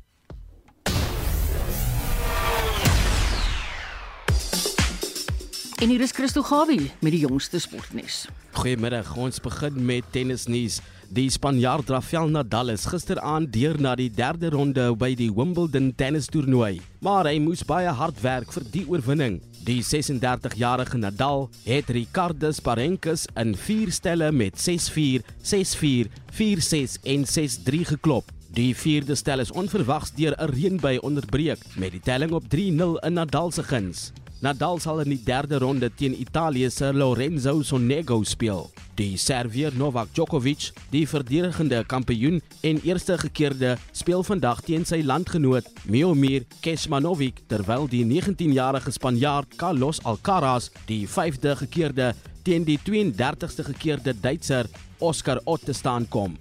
[5.77, 8.23] En hier is Christo Gawie met die jongste sportnuus.
[8.57, 9.11] Goeiemiddag.
[9.21, 10.79] Ons begin met tennisnuus.
[11.13, 16.81] Die Spanjaard Rafael Nadal is gisteraand deur na die derde ronde by die Wimbledon tennistoernooi,
[17.05, 19.37] maar hy moes baie hard werk vir die oorwinning.
[19.69, 26.09] Die 36-jarige Nadal het Ricardus Parenkes in 4 stelle met 6-4, 6-4,
[26.41, 28.33] 4-6 en 6-3 geklop.
[28.57, 33.21] Die vierde stel is onverwags deur 'n reënbui onderbreek met die telling op 3-0 in
[33.21, 34.13] Nadal se guns.
[34.45, 38.67] Nadal sal in die derde ronde teen Italië se Lorenzo Sonego speel.
[38.97, 45.69] Die Servier Novak Djokovic, die verdedigende kampioen en eerste gekeerde, speel vandag teen sy landgenoot
[45.89, 52.13] Miomir Kecmanovic terwyl die 19-jarige Spanjaard Carlos Alcaraz, die vyfde gekeerde,
[52.45, 54.69] teen die 32ste gekeerde Duitser
[54.99, 56.37] Oscar Ott te staan kom.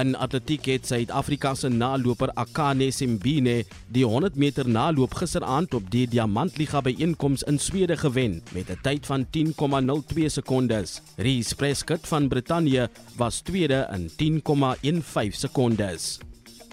[0.00, 3.58] In atletiek het Suid-Afrika se naloper Akane Simbine
[3.92, 9.06] die 100 meter naloop gisteraand op die Diamantliga byeenkoms in Swede gewen met 'n tyd
[9.06, 11.00] van 10,02 sekondes.
[11.16, 16.18] Reese Prescott van Brittanje was tweede in 10,15 sekondes.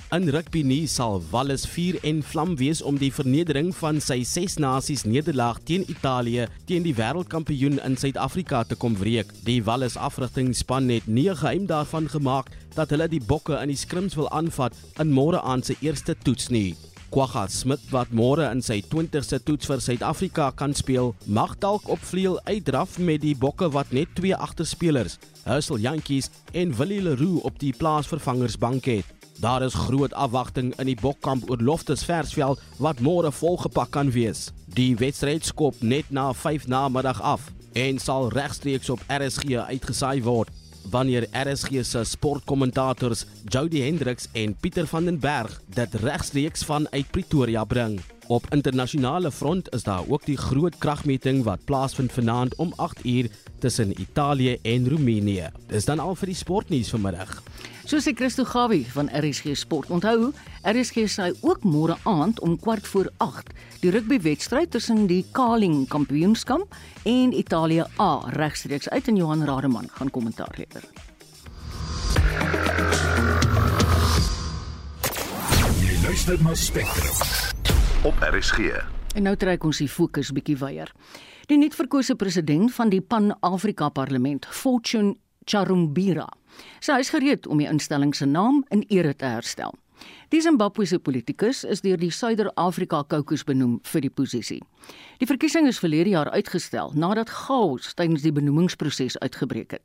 [0.09, 4.55] In rugby nie sal Wallis 4 en vlam wees om die vernedering van sy ses
[4.57, 9.29] nasies nederlaag teen Italië teen die wêreldkampioen in Suid-Afrika te kom wreek.
[9.45, 14.17] Die Wallis afrigtingspan het nie geheim daarvan gemaak dat hulle die bokke in die skrims
[14.17, 16.73] wil aanvat in môre aan se eerste toets nie.
[17.13, 22.01] Kwagga Smit wat môre in sy 20ste toets vir Suid-Afrika kan speel, mag dalk op
[22.01, 27.61] vleuel uitdraf met die bokke wat net twee agterspelers, Hussel Jantjies en Willie Leroux op
[27.61, 29.18] die plaasvervangersbank het.
[29.39, 34.49] Daar is groot afwagting in die bokkamp oor Loftus Versveld wat môre volgepak kan wees.
[34.75, 40.51] Die wedstryd skop net na 5 namiddag af en sal regstreeks op RSG uitgesaai word
[40.91, 47.11] wanneer RSG se sportkommentators Jody Hendricks en Pieter van den Berg dit regstreeks van uit
[47.11, 47.99] Pretoria bring.
[48.27, 54.01] Op internasionale front is daar ook die groot kragmeting wat plaasvind vanaand om 8uur tussen
[54.01, 55.49] Italië en Roemenië.
[55.67, 57.39] Dis dan al vir die sportnuus vanmiddag.
[57.89, 59.89] So sê Christo Gawie van RSG Sport.
[59.89, 60.27] Onthou,
[60.61, 63.47] RSG sê ook môre aand om kwart voor 8
[63.81, 66.75] die rugbywedstryd tussen die Kaling Kampioenskap
[67.09, 70.85] en Italië A regstreeks uit en Johan Rademan gaan kommentaar lewer.
[75.81, 77.17] Jy luister na Spectrum
[78.05, 78.69] op RSG.
[79.17, 80.93] En nou trek ons die fokus bietjie weier.
[81.49, 85.15] Die nuutverkose president van die Pan-Afrika Parlement, Fortune
[85.49, 86.29] Charumbira.
[86.79, 89.75] Sy is gereed om die instelling se naam in ere te herstel.
[90.29, 94.59] Die Zimbabwese politikus is deur die Suider-Afrika Caucus benoem vir die posisie.
[95.19, 99.83] Die verkiesing is verlede jaar uitgestel nadat chaos tydens die benoemingsproses uitgebreek het.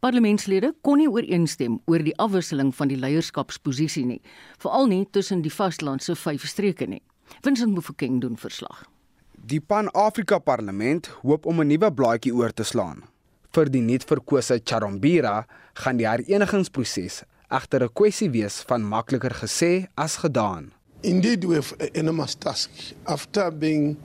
[0.00, 4.20] Parlementslede kon nie ooreenstem oor die afwisseling van die leierskapsposisie nie,
[4.62, 7.02] veral nie tussen die vastelandse vyf streke nie.
[7.44, 8.86] Vincent Mofokeng doen verslag.
[9.34, 13.02] Die Pan-Afrika Parlement hoop om 'n nuwe blaadjie oor te slaan.
[13.50, 15.46] Vir die nuut verkose Charombira
[15.80, 20.72] gaan die herenigingsproses egter 'n kwessie wees van makliker gesê as gedaan.
[21.00, 22.70] Indeed we have an enormous task
[23.04, 23.96] after being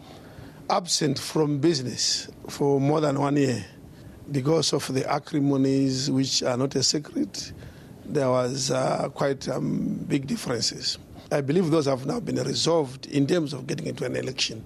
[0.67, 3.65] absent from business for more than one year
[4.31, 7.53] because of the acrimonies which are not a secret
[8.07, 10.97] there was uh, quite um, big differences.
[11.31, 14.63] I believe those have now been resolved in terms of getting into an election.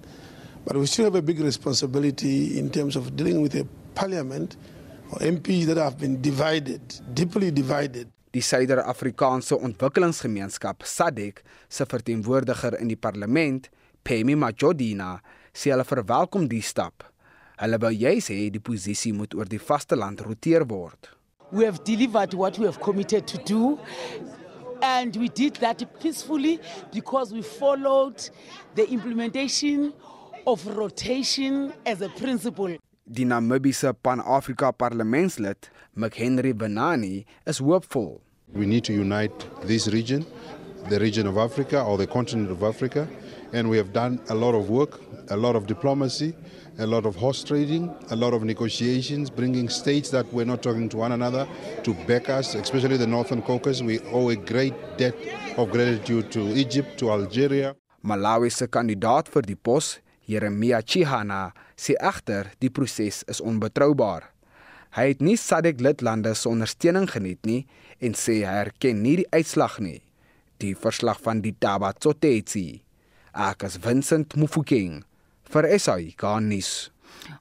[0.64, 4.56] But we still have a big responsibility in terms of dealing with a parliament
[5.18, 6.80] MPs that have been divided,
[7.14, 8.08] deeply divided.
[8.30, 13.66] Die Suider-Afrikaanse Ontwikkelingsgemeenskap SADC se verteenwoordiger in die parlement,
[14.06, 15.16] Pemi Majodina,
[15.50, 17.02] sê hulle verwelkom die stap.
[17.58, 21.10] Hulle wou juis hê die posisie moet oor die vasteland roteer word.
[21.50, 23.78] We have delivered what we have committed to do
[24.80, 26.60] and we did that peacefully
[26.92, 28.30] because we followed
[28.76, 29.92] the implementation
[30.46, 32.78] of rotation as a principle.
[33.12, 35.56] Die Namibiese Pan-Afrika parlementslid,
[35.96, 38.20] McHenry Benani, is hoopvol.
[38.54, 39.32] We need to unite
[39.64, 40.24] this region,
[40.88, 43.08] the region of Africa or the continent of Africa,
[43.52, 46.34] and we have done a lot of work, a lot of diplomacy,
[46.78, 50.88] a lot of horse trading, a lot of negotiations, bringing states that were not talking
[50.90, 51.48] to one another
[51.82, 53.82] to back us, especially the Northern Caucasus.
[53.82, 55.16] We owe a great debt
[55.56, 57.74] of gratitude to Egypt, to Algeria.
[58.04, 59.98] Malawi se kandidaat vir die pos,
[60.30, 64.28] Jeremia Chihana, sê egter die proses is onbetroubaar.
[64.94, 67.64] Hy het nie SADC lidlande se ondersteuning geniet nie
[68.02, 69.98] en sê hy erken nie die uitslag nie.
[70.62, 72.82] Die verslag van die Taba Tsotetsi.
[73.32, 75.02] Akas Vincent Mufokeng
[75.50, 76.90] vir SAI Garnis.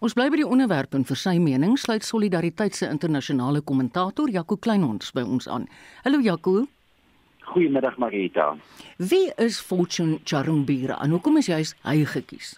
[0.01, 4.57] Ons bly by die onderwerp en vir sy mening sluit Solidariteit se internasionale kommentator Jaco
[4.57, 5.67] Kleinhons by ons aan.
[6.05, 6.65] Hallo Jaco.
[7.49, 8.51] Goeiemiddag Marita.
[8.97, 12.57] Wie is Fortune Charumbira en hoekom is jy hy gekies?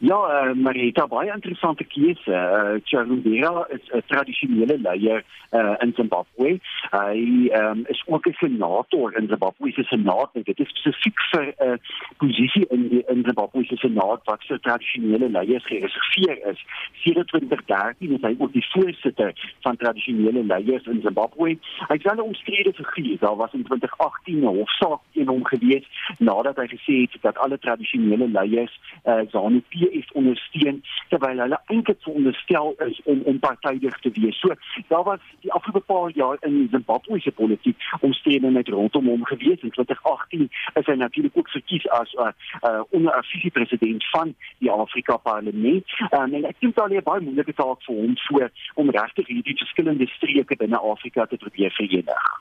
[0.00, 2.30] Ja, uh, Marita, baie interessante keuse.
[2.30, 6.60] Uh, Charumbira is 'n tradisionele leier uh, in Zimbabwe.
[6.90, 10.30] Hy um, is ook 'n senator in Zimbabwe se senaat.
[10.32, 11.78] Dit is spesifiek vir 'n uh,
[12.16, 16.62] posisie in die in Zimbabwe se senaat wat vir tradisionele leiers gereserveer is.
[17.02, 21.58] 2013 is hy ook die voorsitter van tradisionele leiers in Zimbabwe.
[21.88, 23.18] Hy is 'n omstrede figuur.
[23.18, 25.86] Daar was in 2018 'n hofsaak teen hom gewees
[26.18, 32.02] nadat hy gesê het dat alle tradisionele leiers uh, ZANU-PF EFF ondersteun terwyl hulle eintlik
[32.06, 34.40] veronderstel is om onpartydig te wees.
[34.40, 34.54] So
[34.88, 39.60] daar was die afgelope paar jaar in Zimbabwe se politiek omstredenheid rondom hom gewees.
[39.60, 42.32] In 2018 is hy natuurlik ook verkies as 'n uh,
[42.68, 45.84] uh, onderafisiële president van die Afrika Parlement.
[46.10, 49.56] Um, en ek dink daar lê baie moeilike taak vir hom voor om regtig hierdie
[49.56, 52.32] verskillende streke binne Afrika te probeer verenig.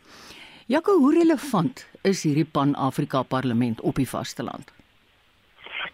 [0.68, 4.77] Jaco, hoe relevant is hierdie Pan-Afrika Parlement op die vasteland?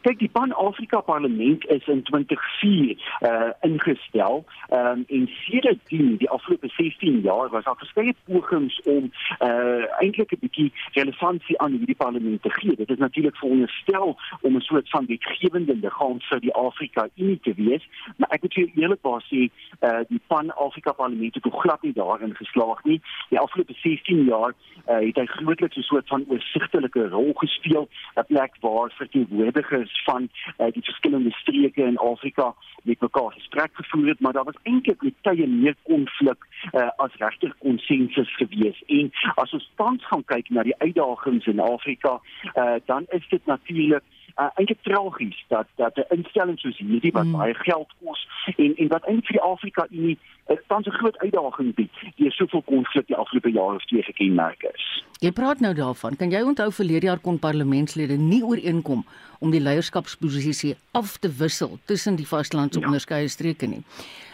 [0.04, 4.46] Kyk, die Pan-Afrika Parlement is in 2004 uh ingestel.
[4.70, 10.02] Ehm um, en sedert die, die afgelope 16 jaar was daar verskeie pogings om uh
[10.04, 12.76] eintlik 'n bietjie relevantie aan hierdie parlement te gee.
[12.76, 17.54] Dit is natuurlik veronderstel om 'n soort van wetgewende liggaam vir die Afrika Unie te
[17.56, 17.88] wees,
[18.18, 19.48] maar ek moet eerlikwaar sê
[19.80, 23.02] uh die Pan-Afrika Parlement het glad nie daarin geslaag nie.
[23.30, 24.54] Die afgelope 16 jaar
[24.88, 30.30] uh het hy grootliks 'n soort van oorsigtelike rol gespeel, 'n plek waar verteenwoordigers van
[30.58, 32.54] uh, die verskillende streke in Afrika
[32.84, 37.16] met mekaar gesprek gevoer het, maar daar was eintlik met tye meer konflik uh, as
[37.18, 38.84] regtig konsensus gewees.
[38.88, 42.20] En as ons tans gaan kyk na die uitdagings in Afrika,
[42.54, 44.04] uh, dan is dit natuurlik
[44.38, 47.32] uh, eintlik tragies dat dat 'n instelling soos hierdie wat mm.
[47.32, 50.18] baie geld kos en en wat eintlik vir Afrika Unie
[50.48, 54.64] uh, tans 'n groot uitdaging bied, deur soveel konflik die afgelope jare of twee gekenmerk
[54.64, 55.04] is.
[55.20, 59.06] Jy praat nou daarvan, kan jy onthou verlede jaar kon parlementslede nie ooreenkom
[59.40, 62.86] om die leierskapsposisie af te wissel tussen die vastelandse ja.
[62.86, 63.84] onderskeie streke nie.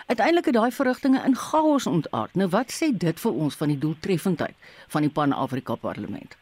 [0.06, 2.36] Uiteindelik het daai verrigtinge in chaos ontaard.
[2.36, 4.56] Nou wat sê dit vir ons van die doeltreffendheid
[4.88, 6.38] van die Pan-Afrika Parlement?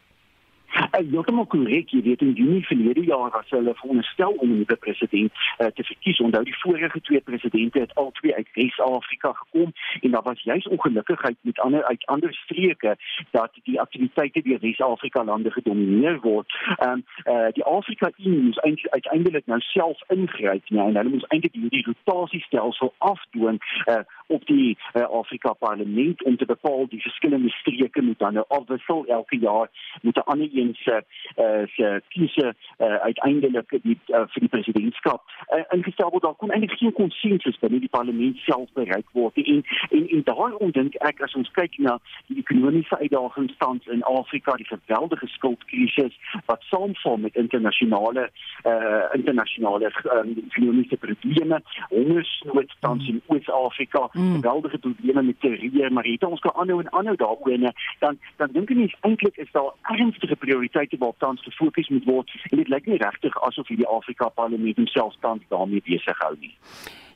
[0.68, 5.32] Heeltemal korrek, jy weet in Junie verlede jaar was hulle veronderstel om 'n nuwe president
[5.58, 6.20] uh, te verkies.
[6.20, 10.68] Onthou die vorige twee presidente het al twee uit Wes-Afrika gekom en daar was juis
[10.68, 12.96] ongelukkigheid met ander uit ander streke
[13.30, 16.52] dat die aktiwiteite deur Wes-Afrika lande gedomeineer word.
[16.76, 21.28] Ehm um, uh, die Afrika Unie moes uiteindelik nou self ingryp, nee, en hulle moes
[21.28, 27.50] eintlik hierdie rotasiestelsel afdoen uh, op die uh, Afrika Parlement om te bepaal die verskillende
[27.50, 29.68] streke moet dan nou afwissel elke jaar
[30.02, 31.02] moet 'n ander een se
[31.36, 35.22] uh, se keuse uh, uiteindelik die uh, vir die presidentskap
[35.54, 36.22] uh, ingestel word.
[36.22, 40.70] Daar kon eintlik geen konsensus binne die parlement self bereik word en en, en daarom
[40.70, 46.14] dink ek as ons kyk na die ekonomiese uitdagings tans in Afrika, die geweldige skuldkrisis
[46.46, 48.30] wat saamval met internasionale
[48.64, 54.34] uh internasionale um, ekonomiese probleme, hongersnood tans in Oos-Afrika, mm.
[54.34, 58.48] geweldige probleme met terreur, maar dit ons kan aanhou en aanhou daaroor en dan dan
[58.52, 62.68] dink ek nie eintlik is daar ernstige prioriteite waarop tans gefokus moet word en dit
[62.68, 66.54] lyk nie regtig asof hierdie Afrika Parlement homself tans daarmee besig hou nie.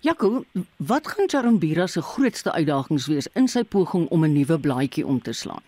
[0.03, 0.45] Jaco,
[0.77, 5.21] wat gaan Jarumbira se grootste uitdagings wees in sy poging om 'n nuwe blaadjie om
[5.23, 5.63] te slaan?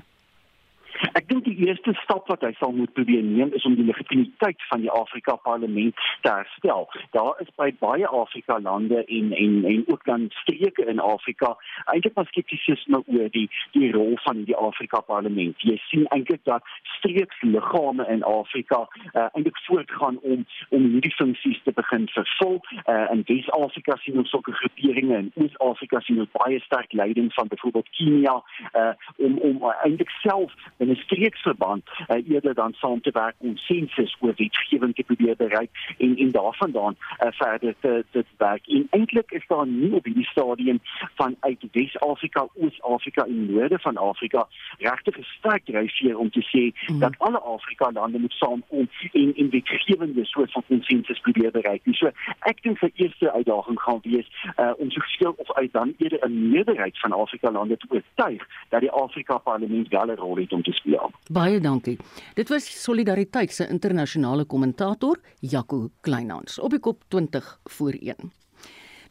[1.14, 4.60] Ek dink die eerste stap wat hy sal moet probeer neem is om die legitimiteit
[4.70, 6.86] van die Afrika Parlement te herstel.
[7.16, 11.54] Daar is by baie Afrika lande en en en ook dan streke in Afrika
[11.84, 15.60] eintlik maar skeptisisme oor die die rol van die Afrika Parlement.
[15.62, 16.62] Jy sien eintlik dat
[16.96, 22.60] streeksliggame in Afrika uh, eintlik voortgaan om om hierdie funksies te begin vervul.
[22.86, 27.32] Uh, in Wes-Afrika sien ons sulke groeperinge en in Oos-Afrika sien ons baie sterk leiding
[27.34, 28.36] van byvoorbeeld Kenia
[28.72, 33.56] uh, om om eintlik self in 'n streeksverband uh, eerder dan saam te werk om
[33.56, 38.66] sensus oor wetgewing te probeer bereik en en daarvandaan uh, verder te te werk.
[38.66, 40.78] En eintlik is daar nie op hierdie stadium
[41.14, 44.46] van uit Wes-Afrika, Oos-Afrika en Noorde van Afrika
[44.78, 46.98] regtig 'n sterk dryfveer om te sê mm.
[46.98, 51.82] dat alle Afrika lande moet saamkom en en wetgewende soort van konsensus probeer bereik.
[51.92, 56.18] So ek dink vir eerste uitdaging gaan wees uh, om soveel of uit dan eerder
[56.28, 60.52] 'n meerderheid van Afrika lande te oortuig dat die Afrika Parlement wel 'n rol het
[60.52, 61.10] om te speel.
[61.30, 61.98] Baie dankie.
[62.34, 68.32] Dit was Solidariteit se internasionale kommentator Jaco Kleinhans op die kop 20 voor 1.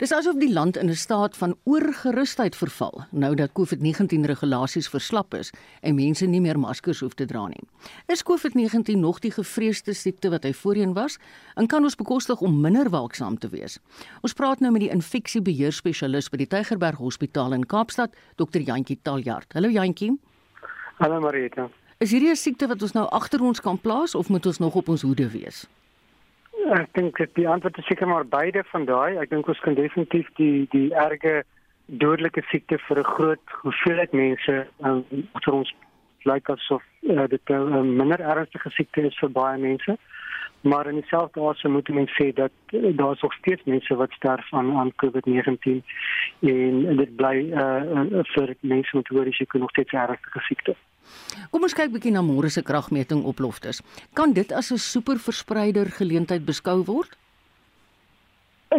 [0.01, 5.33] Dis asof die land in 'n staat van oorgerusheid verval nou dat COVID-19 regulasies verslap
[5.33, 7.63] is en mense nie meer maskers hoef te dra nie.
[8.07, 11.17] Is COVID-19 nog die gevreesde siekte wat hy voorheen was
[11.55, 13.79] en kan ons bekostig om minder waaksaam te wees?
[14.21, 18.59] Ons praat nou met die infeksiebeheer spesialist by die Tygerberg Hospitaal in Kaapstad, Dr.
[18.59, 19.53] Jantjie Taljard.
[19.53, 20.19] Hallo Jantjie.
[20.97, 21.69] Hallo Marita.
[21.97, 24.75] Is hierdie 'n siekte wat ons nou agter ons kan plaas of moet ons nog
[24.75, 25.67] op ons hoede wees?
[26.73, 29.17] Ek dink die antwoord is seker maar beide van daai.
[29.17, 31.43] Ek dink ons kan definitief die die erge
[31.85, 35.03] dodelike siekte vir 'n groot hoeveelheid mense um,
[35.43, 35.73] vir ons
[36.23, 39.97] lyk asof uh, dit 'n uh, minder ernstige siekte is vir baie mense.
[40.63, 44.53] Maar in dieselfde asem moet mense sê dat uh, daar nog steeds mense wat sterf
[44.53, 45.83] aan aan COVID-19
[46.39, 50.75] en dit bly uh, vir mense met hoë risiko nog steeds 'n ernstige siekte.
[51.51, 53.81] Kom ons kyk bietjie na môre se kragmeting oploftes.
[54.13, 57.17] Kan dit as 'n superverspreider geleentheid beskou word?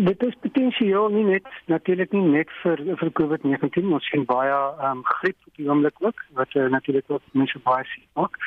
[0.03, 4.99] Dit is potensieel nie net natuurlik nie net vir vir COVID-19, ons sien baie ehm
[4.99, 8.39] um, griep op die oomblik ook wat uh, natuurlik ook mense baie sien ook.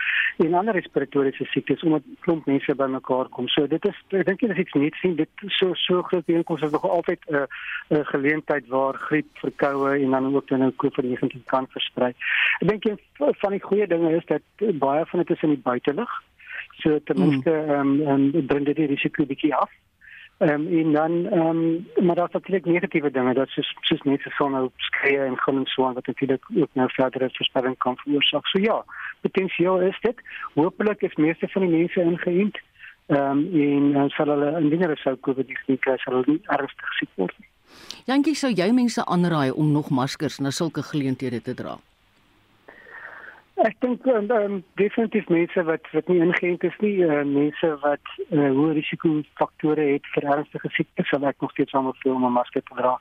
[0.44, 3.48] En ander respiratoriese siektes omdat klomp mense bymekaar kom.
[3.48, 6.68] So dit is ek dink jy as ek net sien dit so so groot bijeenkomste
[6.68, 7.46] is nog altyd 'n uh,
[7.90, 12.12] 'n uh, geleentheid waar griep, verkoue en dan ook dan COVID-19 kan versprei.
[12.60, 13.00] Ek dink een
[13.40, 14.44] van die goeie dinge is dat
[14.80, 16.12] baie van dit is in die buitelug.
[16.84, 17.70] So ten minste hmm.
[17.70, 18.08] ehm mm.
[18.08, 19.72] um, um, bring dit die risiko bietjie af.
[20.38, 24.30] Ehm um, en dan ehm um, maar daar's natuurlik negatiewe dinge dat soos soos mense
[24.30, 27.98] son nou skree en gaan en so aan wat natuurlik ook nou verdere versperring kan
[27.98, 28.48] veroorsaak.
[28.48, 28.86] So ja,
[29.22, 30.22] potensieel is dit.
[30.54, 32.58] Hoopelik is meeste van die mense ingeënt.
[33.06, 36.94] Ehm um, en dan sal hulle indien hulle sou COVID-19 kry, sal hulle nie ernstig
[37.00, 37.50] siek word nie.
[38.06, 41.78] Jantjie, sou jy mense aanraai om nog maskers na sulke geleenthede te dra?
[43.58, 48.12] Ek dink um, um, definitief mense wat wat nie ingeënt is nie, uh, mense wat
[48.28, 52.36] uh, hoë risiko faktore het vir ernstige siektes, sal ek nog steeds aanbeveel om 'n
[52.38, 52.94] masker te dra.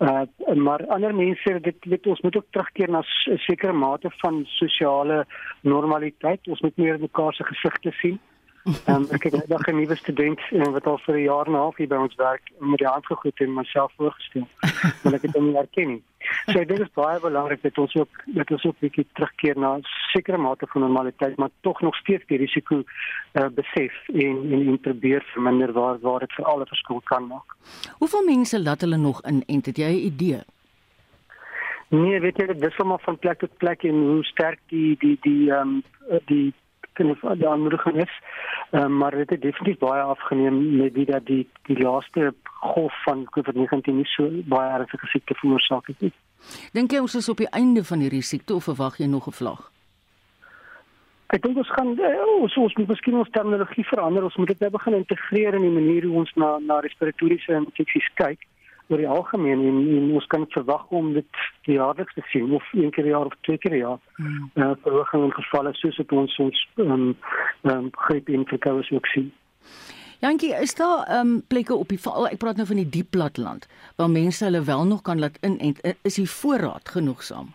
[0.00, 0.24] Uh,
[0.56, 5.26] maar ander mense, dit weet ons moet ook terugkeer na 'n sekere mate van sosiale
[5.60, 6.48] normaliteit.
[6.48, 8.18] Ons moet meer mekaar se gesigte sien.
[8.64, 11.52] Ehm um, ek het eendag 'n nuwe student uh, wat al vir 'n jaar en
[11.52, 14.48] 'n half hier by ons werk met die hand gegroet en myself voorgestel.
[15.02, 16.02] Want ek het hom nie herken nie.
[16.46, 19.58] So ek dink dit is baie belangrik dat ons ook dat ons ook bietjie terugkeer
[19.58, 24.36] na 'n sekere mate van normaliteit, maar tog nog steeds die risiko uh, besef en
[24.52, 27.56] en, en probeer verminder waar waar dit vir alle verskil kan maak.
[27.98, 30.42] Hoeveel mense laat hulle nog in en het jy 'n idee?
[31.88, 35.18] Nee, weet jy, dit wissel maar van plek tot plek en hoe sterk die die
[35.20, 36.54] die ehm um, die
[36.92, 38.12] kan of die aanmoediging is.
[38.70, 43.26] Um, maar dit het definitief baie afgeneem met die dat die die laaste golf van
[43.34, 46.12] COVID-19 nie so baie ernstige siekte veroorsaak het nie.
[46.72, 49.32] Dink jy ons is op die einde van hierdie siekte of verwag jy nog 'n
[49.32, 49.70] vlag?
[51.30, 54.24] Ek dink ons gaan eh, ons ons moet miskien ons terminologie verander.
[54.24, 58.08] Ons moet dit nou begin integreer in die manier hoe ons na na respiratoriese infeksies
[58.14, 58.46] kyk.
[58.90, 62.90] oor die algemeen en, en ons kan verwag om dit jaarliks te sien of een
[62.90, 64.00] keer per jaar of twee keer per jaar.
[64.16, 64.50] Mm.
[64.54, 67.04] Uh, verhoging in gevalle soos wat ons ons ehm um,
[67.70, 69.30] um, griep en verkoue ook sien.
[70.20, 72.26] Jantjie, is daar ehm um, plekke op die val?
[72.28, 73.64] Ek praat nou van die diep platland
[73.96, 77.46] waar mense hulle wel nog kan laat in en is die voorraad genoegsaam?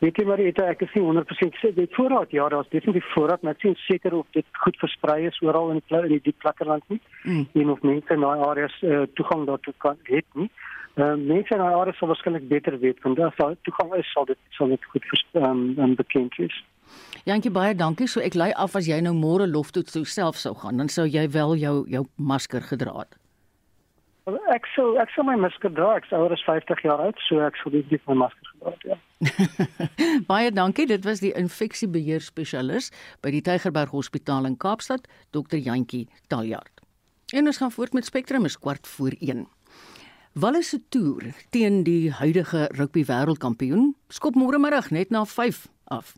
[0.00, 3.42] Weet jy maar dit ek is nie 100% seker dit voorraad ja daar's definitief voorraad
[3.42, 6.38] maar ek sien seker of dit goed versprei is oral in die in die diep
[6.38, 7.44] platteland nie mm.
[7.52, 10.48] en of mense in daai areas uh, toegang daartoe kan het nie.
[10.96, 14.24] Uh, mense in daai areas sal waarskynlik beter weet want daar sal toegang is sal
[14.24, 16.64] dit sal dit goed ehm um, bekend wees.
[17.26, 18.08] Jantjie baie dankie.
[18.08, 21.06] So ek lei af as jy nou môre lof toe self sou gaan, dan sou
[21.06, 23.16] jy wel jou jou masker gedra het.
[24.50, 25.96] Ek sou ek sou my masker dra.
[26.00, 28.86] Ek sou oor 50 jaar oud, so ek sou dit my masker gedra het.
[28.90, 28.96] Ja.
[30.32, 30.86] baie dankie.
[30.90, 32.90] Dit was die infeksiebeheer spesialis
[33.22, 35.58] by die Tygerberg Hospitaal in Kaapstad, Dr.
[35.62, 36.82] Jantjie Taljaard.
[37.34, 39.46] En ons gaan voort met Spectrum is kwart voor 1.
[40.36, 46.14] Wallis se toer teen die huidige rugby wêreldkampioen skop môre middag net na 5 af.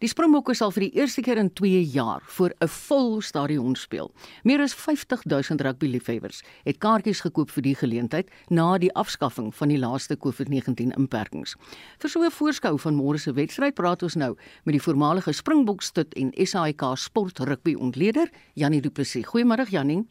[0.00, 4.12] Die Springbokke sal vir die eerste keer in 2 jaar voor 'n vol stadion speel.
[4.44, 9.68] Meer as 50 000 rugbyliefhebbers het kaartjies gekoop vir die geleentheid na die afskaffing van
[9.68, 11.56] die laaste COVID-19 inperkings.
[11.98, 15.82] Vir so 'n voorskou van môre se wedstryd praat ons nou met die voormalige Springbok
[15.82, 19.26] stut en SAIK sport rugby ontleder Janie Du Plessis.
[19.26, 20.06] Goeiemôre Janie.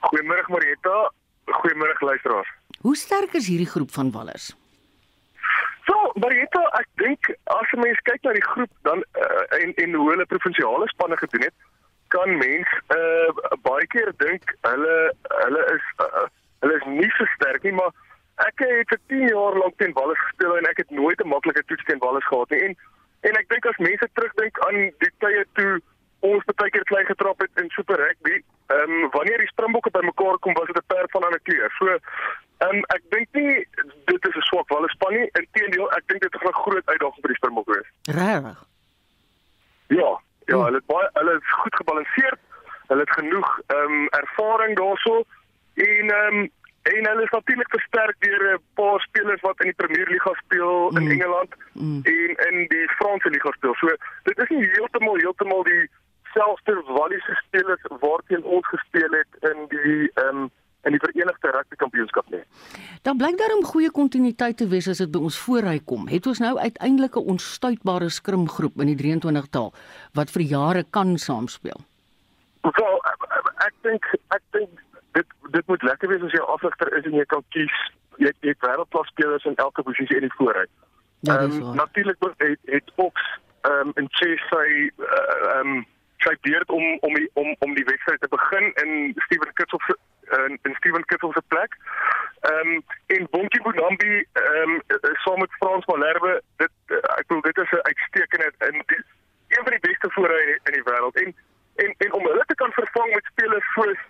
[0.00, 1.12] Goeiemôre Marieta.
[1.46, 2.48] Goeiemôre luisteraars.
[2.80, 4.54] Hoe sterk is hierdie groep van Wallers?
[6.20, 10.10] So, Marietta, ek dink as mens kyk na die groep dan uh, en en hoe
[10.10, 11.54] hulle provinsiale spanne gedoen het,
[12.08, 13.30] kan mens uh,
[13.64, 14.96] baie keer dink hulle
[15.44, 16.26] hulle is uh,
[16.60, 17.92] hulle is nie so sterk nie, maar
[18.46, 21.64] ek het vir 10 jaar lank teen Wallis gespeel en ek het nooit 'n maklike
[21.66, 22.62] toets teen Wallis gehad nie.
[22.68, 22.76] En
[23.30, 25.80] en ek dink as mense terugdink aan die tye toe
[26.20, 30.36] ons baie keer klein getrap het in Super Rugby, ehm um, wanneer die Springbokke bymekaar
[30.44, 31.70] kom, was dit 'n perd van 'n kleur.
[31.78, 31.96] So
[32.68, 33.66] um, ek dink nie
[34.04, 35.28] dit is 'n swak walle span nie.
[35.40, 37.90] Inteendeel, ek dink dit gaan 'n groot uitdaging vir die Springbokke wees.
[38.16, 38.58] Regtig?
[39.86, 40.10] Ja,
[40.46, 40.64] ja, hmm.
[40.64, 42.40] hulle het baie hulle is goed gebalanseerd.
[42.86, 45.24] Hulle het genoeg ehm um, ervaring daarso
[45.74, 46.50] en ehm um,
[46.82, 50.88] en hulle is natuurlik versterk deur 'n paar spelers wat in die Premier Liga speel
[50.96, 51.10] in mm.
[51.10, 52.00] Engeland mm.
[52.02, 53.74] en in die Franse Liga speel.
[53.74, 53.86] So
[54.22, 55.90] dit is nie heeltemal heeltemal die
[56.32, 60.50] selfde Walliese spelers waarteen ons gespeel het in die ehm um,
[60.84, 62.42] in die Verenigde Rugby Kampioenskap nie.
[63.02, 66.08] Dan blyk daar 'n goeie kontinuïteit te wees as dit by ons voorry kom.
[66.08, 69.72] Het ons nou uiteindelik 'n onstuitbare skrimgroep in die 23 taal
[70.12, 71.80] wat vir jare kan saamspeel?
[72.62, 73.00] Wel,
[73.66, 74.70] ek dink ek dink
[75.12, 77.76] dit dit moet lekker wees as jy afrigter is en jy kan kies
[78.16, 80.66] jy jy wêreldklas spelers in elke posisie in die voorry.
[81.20, 83.20] Ja, ehm um, natuurlik het het Fox
[83.60, 85.04] ehm um, in chess sy eh,
[85.54, 85.86] ehm uh, um,
[86.24, 89.90] sy beurt om om die, om om die wedstryd te begin in Steven Kitsoff
[90.36, 91.76] in, in Steven Kittel se plek.
[92.40, 94.80] Ehm um, en Bonkie Bonambi ehm um,
[95.24, 96.72] saam met Frans Malherbe, dit
[97.18, 99.02] ek bedoel dit is 'n uitstekende in die,
[99.54, 101.34] een van die beste voorry in die wêreld en
[101.82, 104.00] en en om hulle te kan vervang met spelers soos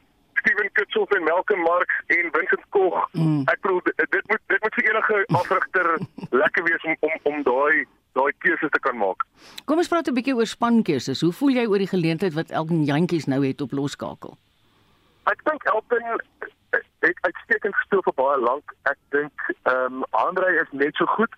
[0.40, 3.08] Steven Kitsoff en Malcolm Marx en Vincent Koch.
[3.12, 3.42] Mm.
[3.52, 5.88] Ek bedoel dit moet dit moet vir enige afrigter
[6.30, 7.86] lekker wees om om om daai
[8.18, 9.26] daai keuses te kan maak.
[9.64, 11.20] Kom ons praat 'n bietjie oor spankeuses.
[11.20, 14.38] Hoe voel jy oor die geleentheid wat Elton Jantjies nou het op loskakel?
[15.24, 16.20] Ek dink Elton
[17.00, 18.74] het uitstekend gespeel vir baie lank.
[18.90, 21.32] Ek dink ehm um, Andre is net so goed.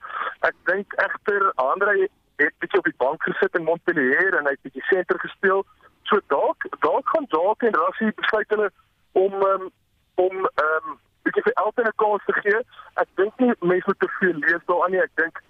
[0.48, 2.08] Ek dink egter Andre
[2.42, 5.64] het bietjie op die bank gesit in Montpellier en hy het bietjie senter gespeel.
[6.10, 8.70] So dalk dalk gaan dalk en Rassie besluit hulle
[9.12, 9.70] om um,
[10.14, 12.60] om ehm um, bietjie vir Elton 'n kans te gee.
[13.02, 15.02] Ek dink nie mense moet te veel lees daaraan nie.
[15.02, 15.42] Ek dink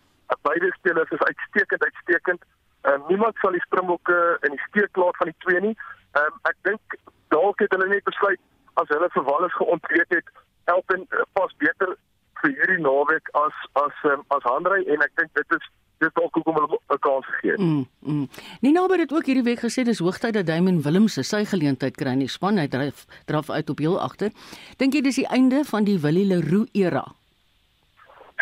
[0.43, 2.45] beide spelers is uitstekend uitstekend.
[2.83, 5.76] Um, niemand sal die Springbokke in die steek laat van die twee nie.
[6.12, 6.96] Ehm um, ek dink
[7.34, 8.40] dalk het hulle net besluit
[8.80, 10.32] as hulle vir Wallis geontleed het,
[10.64, 11.94] Elton uh, pas beter
[12.42, 15.70] vir hierdie naweek as as um, as Hanrey en ek dink dit is
[16.02, 17.60] dit dalk hoekom hulle 'n kans gegee het.
[17.60, 17.86] Mm.
[18.00, 18.28] mm.
[18.60, 22.12] Nina het dit ook hierdie week gesê dis hoogtyd dat Damien Willems sy geleentheid kry
[22.16, 22.58] in die span.
[22.58, 24.30] Hy dryf draf uit op heel agter.
[24.76, 27.04] Dink jy dis die einde van die Willie Leroux era?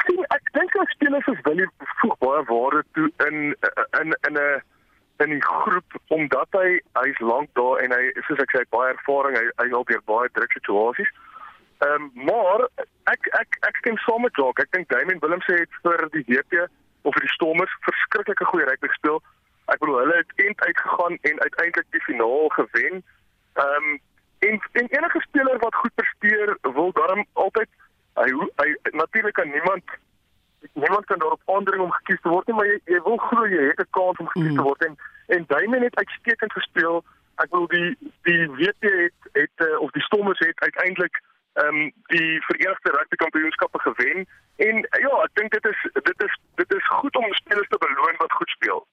[0.07, 1.69] Sien, ek dink as spelers soos Willie
[2.01, 3.55] voeg baie waarde toe in
[4.01, 4.63] in in 'n
[5.21, 9.37] in die groep omdat hy hy's lank daar en hy soos ek sê baie ervaring
[9.39, 11.11] hy hy al deur baie druk situasies.
[11.87, 12.67] Ehm um, maar
[13.13, 14.61] ek ek ek stem saam met Jock.
[14.61, 16.67] Ek dink Damien Willem sê het vir die WP
[17.09, 19.23] of vir die Stormers verskriklike goeie rugby gespeel.
[19.73, 23.03] Ek bedoel hulle het end uitgegaan en uiteindelik die finaal gewen.
[23.65, 23.99] Ehm um,
[24.41, 27.69] en en enige speler wat goed presteer wil daarom altyd
[28.21, 28.29] hy
[28.61, 28.69] hy
[29.03, 29.85] natuurlik kan niemand
[30.73, 33.65] niemand kan daarop aandring om gekies te word nie, maar jy jy wil glo jy
[33.71, 34.69] het 'n kans om gekies te mm.
[34.69, 34.95] word en
[35.35, 37.05] en Damien het uitstekend gespeel.
[37.43, 37.91] Ek bedoel die
[38.29, 43.17] die WP het het uh, of die Stormers het uiteindelik ehm um, die Verenigde Rugby
[43.17, 47.69] Kampioenskappe gewen en ja, ek dink dit is dit is dit is goed om spelers
[47.69, 48.87] te beloon wat goed speel.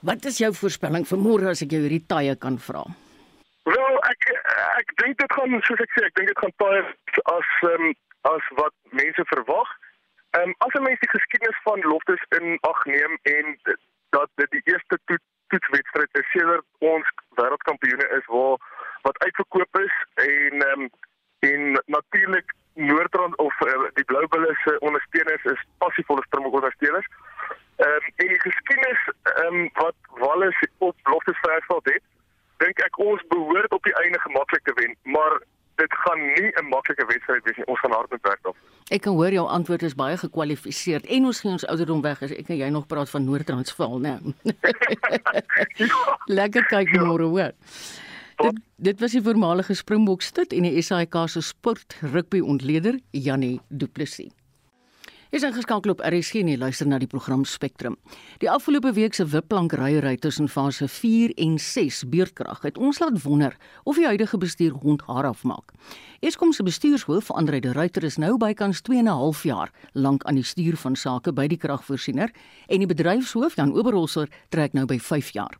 [0.00, 2.84] Wat is jou voorspelling vir môre as ek jou hierdie tye kan vra?
[3.68, 4.30] Wel, ek
[4.78, 6.80] ek dink dit gaan soos ek sê, ek dink dit gaan baie
[7.34, 7.90] as um,
[8.20, 9.68] as wat mense verwag.
[10.30, 13.58] Ehm um, as 'n mens die geskiedenis van Loftus in ag neem en
[14.10, 18.56] dat dit die eerste toet, toetswedstryd is sedert ons wêreldkampioene is waar
[19.02, 20.90] wat uitverkoop is en ehm um,
[21.38, 27.08] en natuurlik Noordrand of uh, die Blou Bulle se ondersteuners is passievolle Springbok ondersteuners.
[27.76, 32.02] Ehm um, en die geskiedenis ehm um, wat Wallis op Loftus Versveld het
[32.56, 35.40] dink ek ons behoort op die einde gemaklik te wen, maar
[35.80, 37.66] dit gaan nie 'n maklike wedstryd wees nie.
[37.66, 38.68] Ons gaan hard moet werk daarvoor.
[38.90, 42.32] Ek kan hoor jou antwoord is baie gekwalifiseer en ons gee ons ouderdom weg as
[42.34, 44.18] ek en jy nog praat van Noord-Transvaal, né?
[46.38, 47.52] Lekker kyk môre, hoor.
[48.40, 53.60] Dit dit was die voormalige Springbok stit en die SAIK se sport rugby ontleder Janie
[53.68, 54.39] Du Plessis.
[55.30, 57.94] Is ingeskakel op RSG en luister na die program Spectrum.
[58.42, 63.20] Die afgelope week se wipplank ryery tussen fase 4 en 6 beurtkrag het ons laat
[63.22, 63.54] wonder
[63.84, 65.70] of die huidige bestuur hond haar afmaak.
[66.18, 70.24] Eskom se bestuurshoof Andre de Ruyter is nou bykans 2 en 'n half jaar lank
[70.24, 72.32] aan die stuur van sake by die kragvoorsiener
[72.66, 75.58] en die bedryfshoof Jan Oberholzer trek nou by 5 jaar.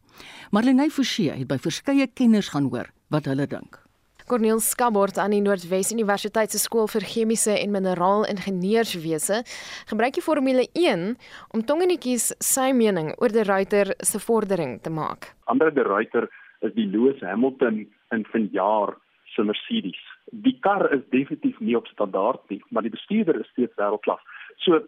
[0.50, 3.89] Marlene Forsie het by verskeie kenners gaan hoor wat hulle dink.
[4.30, 9.40] Corneel Skabort aan die Noordwes Universiteit se skool vir chemiese en mineraal ingenieurswese
[9.90, 11.02] gebruik die formule 1
[11.56, 15.32] om tongenetjies sy mening oor die ruiter se vordering te maak.
[15.50, 16.30] Andre de Ruiter
[16.62, 17.82] is die Lewis Hamilton
[18.14, 18.94] in vanjaar
[19.34, 19.98] se Mercedes.
[20.30, 24.22] Die kar is definitief nie op standaard nie, maar die bestuurder is steeds wêreldklas.
[24.62, 24.78] So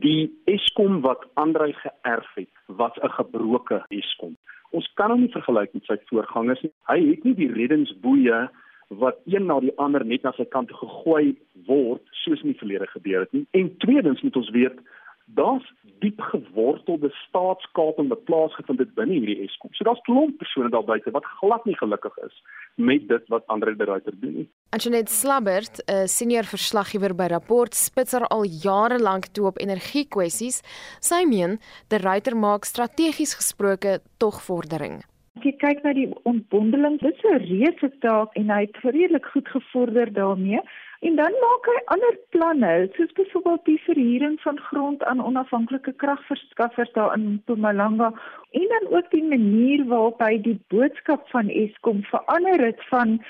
[0.00, 4.38] die Eskom wat Andre geërf het, was 'n gebroke Eskom.
[4.72, 6.72] Ons kan hom nie vergelyk met sy voorgangers nie.
[6.88, 8.48] Hy het nie die reddingsboeie
[8.88, 12.86] wat een na die ander net na sy kant gegooi word soos in die verlede
[12.86, 13.46] gebeur het nie.
[13.50, 14.78] En tweedens moet ons weet
[15.26, 15.66] daar's
[15.98, 19.72] diep gewortelde staatskaping wat plaasgevind het binne hierdie Eskom.
[19.74, 22.36] So daar's klomp persone daar buite wat glad nie gelukkig is
[22.74, 24.48] met dit wat Andre de Ruyter doen nie.
[24.70, 30.62] Antoinette Slabbert, 'n senior verslaggewer by Rapport, spits haar al jare lank toe op energiekwessies.
[31.00, 31.58] Sy meen
[31.88, 35.02] de Ruyter maak strategies gesproke tog vordering.
[35.46, 39.48] Jy kyk na die ontbondeling, dit is 'n reuse taak en hy het redelik goed
[39.48, 40.60] gevorder daarmee.
[41.06, 46.92] En dan maak hy ander planne, soos byvoorbeeld die verhuuring van grond aan onafhanklike kragverskaffers
[46.92, 48.12] daar in Mpumalanga
[48.50, 53.22] en dan ook die manier waarop hy die boodskap van Eskom verander het van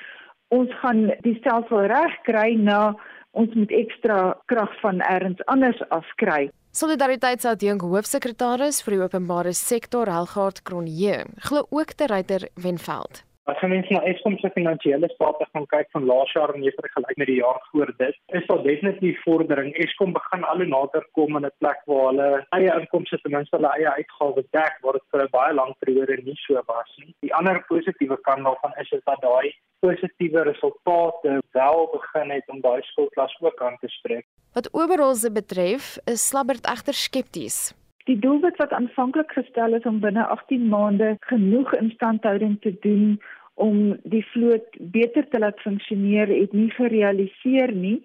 [0.49, 2.97] ons gaan die stelsel regkry na
[3.37, 6.49] ons moet ekstra krag van elders anders afkry.
[6.77, 13.23] Solidariteit se adjunk hoofsekretaris vir die openbare sektor, Helgaard Kronje, glo ook te Ryter Wenveld.
[13.47, 16.73] As jy mens na Eskom se finansiële state gaan kyk van laas jaar en jy
[16.75, 19.69] vergelyk met die jaar voor dit, is daar definitief vordering.
[19.85, 23.57] Eskom begin al hoe nader kom aan 'n plek waar hulle eie inkomste ten minste
[23.57, 27.15] hulle eie uitgawes dek, waar dit vir 'n baie lang periode nie so was nie.
[27.23, 32.61] Die ander positiewe kant daarvan is is dat daai positiewe resultate wel begin het om
[32.61, 34.27] daai skuldklas ook aan te spreek.
[34.55, 37.75] Wat ooralse betref, is Slabbert egter skepties.
[38.07, 43.19] Die doelwit wat aanvanklik gestel is om binne 18 maande genoeg instandhouding te doen
[43.57, 47.99] om die vloot beter te laat funksioneer, het nie gerealiseer nie.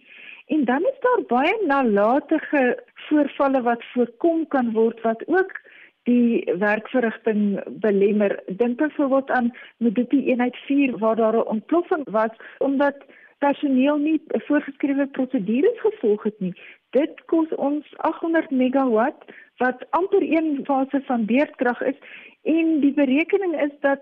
[0.52, 2.64] En dan is daar baie nalatige
[3.08, 5.54] voorvalle wat voorkom kan word wat ook
[6.10, 8.40] die werkverrigting belemmer.
[8.48, 12.96] Dink byvoorbeeld aan Medupi eenheid 4 waar daar 'n ontploffing was omdat
[13.38, 16.54] personeel nie voorgeskrewe prosedures gevolg het nie.
[16.90, 19.24] Dit kos ons 800 megawatt
[19.62, 21.98] wat amper een fase van beurtkrag is
[22.44, 24.02] en die berekening is dat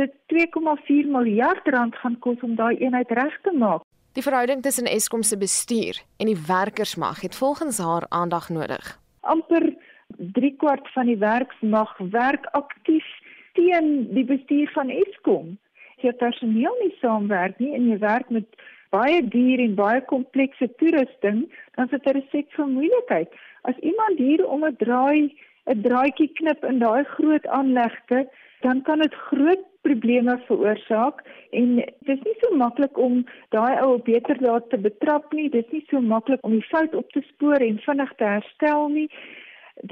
[0.00, 3.84] dit 2,4 miljard rand gaan kos om daai eenheid reg te maak.
[4.12, 8.98] Die verhouding tussen Eskom se bestuur en die werkersmag het volgens haar aandag nodig.
[9.20, 9.72] Amper
[10.16, 13.06] 3 kwart van die werksmag werk aktief
[13.52, 15.56] teen die bestuur van Eskom.
[15.96, 18.48] As jy personeel nie saamwerk nie en jy werk met
[18.94, 21.44] baie duur en baie komplekse toerusting,
[21.76, 23.28] dan sit 'n resept vir moeilikheid.
[23.62, 25.34] As iemand hier om 'n draai
[25.66, 28.28] 'n draadjie knip in daai groot aanlegte,
[28.60, 33.98] dan kan dit groot probleme veroorsaak en dit is nie so maklik om daai ou
[34.02, 35.48] beter daar te betrap nie.
[35.50, 38.88] Dit is nie so maklik om die fout op te spoor en vinnig te herstel
[38.88, 39.08] nie.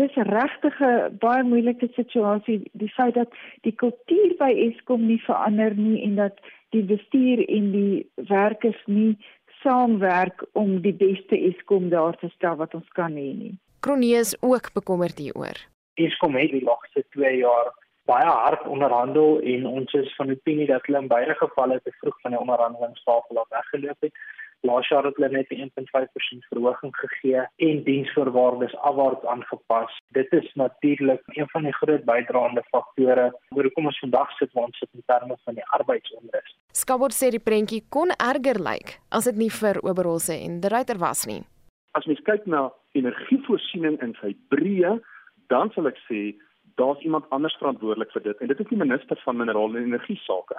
[0.00, 3.30] Dis regtig 'n baie moeilike situasie die feit dat
[3.62, 6.40] die kultuur by Eskom nie verander nie en dat
[6.70, 9.16] die bestuur en die werkers nie
[9.66, 13.54] saamwerk om die beste Eskom daar te stel wat ons kan hê nie.
[13.82, 15.58] Kronees ook bekommerd hieroor.
[15.98, 17.72] Eskom het die laaste 2 jaar
[18.06, 22.20] baie hard onderhandel en ons is van opinie dat hulle in beide gevalle te vroeg
[22.22, 24.20] van die onderhandelingstafel af weggeloop het.
[24.60, 29.98] Laas jaar het hulle net 1.5% verhoging gegee en diensvoorwaardes afwaarts aangepas.
[30.16, 34.78] Dit is natuurlik een van die groot bydraende faktore hoekom ons vandag sit waar ons
[34.78, 36.56] sit in terme van die arbeidsonrus.
[36.72, 40.98] Skabot sê die prentjie kon erger lyk as dit nie vir Oberholse en die ryter
[41.02, 41.42] was nie.
[41.98, 44.96] As mens kyk na energievoorsiening in sy breë,
[45.52, 46.34] dan sal ek sê
[46.76, 50.18] daar's iemand anders verantwoordelik vir dit en dit is die minister van minerale en energie
[50.24, 50.58] sake.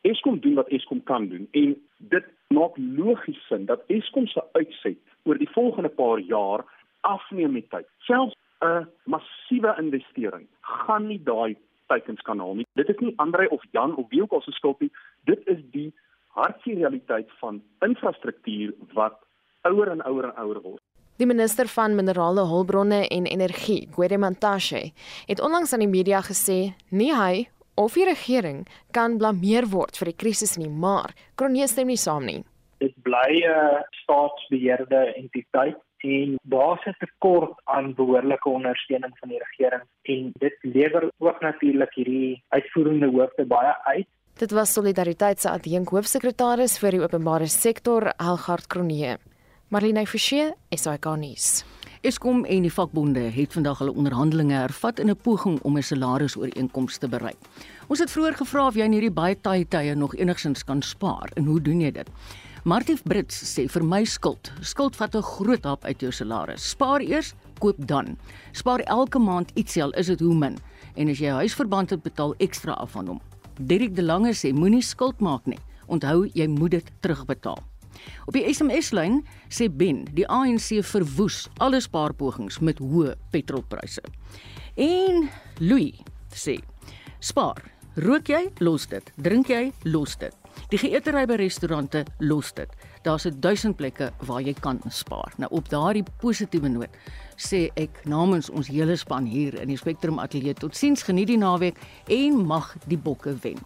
[0.00, 2.24] Eskom doen wat Eskom kan doen en dit
[2.54, 6.64] maak logies sin dat Eskom se uitset oor die volgende paar jaar
[7.00, 7.86] afneem met tyd.
[7.98, 12.66] Selfs 'n massiewe investering gaan nie daai teikens kan haal nie.
[12.74, 14.92] Dit is nie Andre of Jan of wie ook al se skuld nie.
[15.24, 15.92] Dit is die
[16.26, 19.18] hartjie realiteit van infrastruktuur wat
[19.62, 20.82] ouer en ouer en ouer word.
[21.18, 24.18] Die minister van Minerale Hulpbronne en Energie, Gwede
[25.26, 27.48] het onlangs aan die media gesê nie hy
[27.78, 28.64] of die regering
[28.96, 32.42] kan blameer word vir die krisis nie, maar Kronee stem nie saam nie.
[32.82, 40.32] Dit bly 'n staatsbeheerde entiteit en 'n tekort aan behoorlike ondersteuning van die regering en
[40.38, 44.06] dit lewer ook natuurlik hierdie uitvoerende hoofde baie uit.
[44.38, 49.16] Dit was Solidariteit se adjunk hoofsekretaris vir die openbare sektor, Helgard Kronee.
[49.68, 51.64] Marlene Forsie, SAK nuus.
[52.06, 56.98] Eskom en die vakbonde het vandag hulle onderhandelinge hervat in 'n poging om 'n salarisooreenkoms
[56.98, 57.36] te bereik.
[57.88, 61.30] Ons het vroeër gevra of jy in hierdie baie taai tye nog enigsins kan spaar
[61.34, 62.08] en hoe doen jy dit?
[62.64, 66.70] Martief Brits sê vir my skuld, skuld vat 'n groot hap uit jou salaris.
[66.70, 68.16] Spaar eers, koop dan.
[68.52, 70.56] Spaar elke maand ietsie al is dit hoe min
[70.94, 73.20] en as jy huisverband het betaal ekstra af van hom.
[73.60, 75.58] Dirk de Lange sê moenie skuld maak nie.
[75.86, 77.58] Onthou jy moet dit terugbetaal.
[78.26, 84.02] Op die SMS-lyn sê Ben, die ANC verwoes alle spaarpogings met hoë petrolpryse.
[84.76, 85.28] En
[85.58, 85.94] Louis
[86.34, 86.58] sê:
[87.18, 87.64] Spaar.
[87.98, 88.44] Rook jy?
[88.62, 89.12] Los dit.
[89.18, 89.72] Drink jy?
[89.90, 90.34] Los dit.
[90.70, 92.70] Die geëetery by restaurante los dit.
[93.02, 95.32] Daar's 'n duisend plekke waar jy kan spaar.
[95.36, 96.90] Nou op daardie positiewe noot
[97.36, 101.76] sê ek namens ons hele span hier in die Spectrum Ateljee totsiens geniet die naweek
[102.06, 103.58] en mag die bokke wen.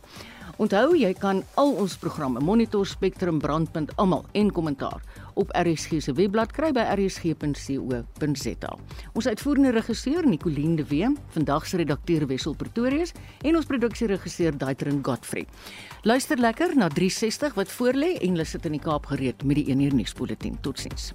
[0.62, 5.00] Onthou jy kan al ons programme Monitor Spectrum Brandpunt almal en kommentaar
[5.34, 8.70] op RSG se webblad kry by rsg.co.za.
[9.18, 13.10] Ons uitvoerende regisseur Nicoline de Wee, vandag se redakteur Wessel Pretorius
[13.42, 15.48] en ons produksieregisseur Daitrin Godfrey.
[16.06, 19.72] Luister lekker na 360 wat voorlê en hulle sit in die Kaap gereed met die
[19.74, 20.60] 1 uur nuusbulletin.
[20.62, 21.10] Totsiens.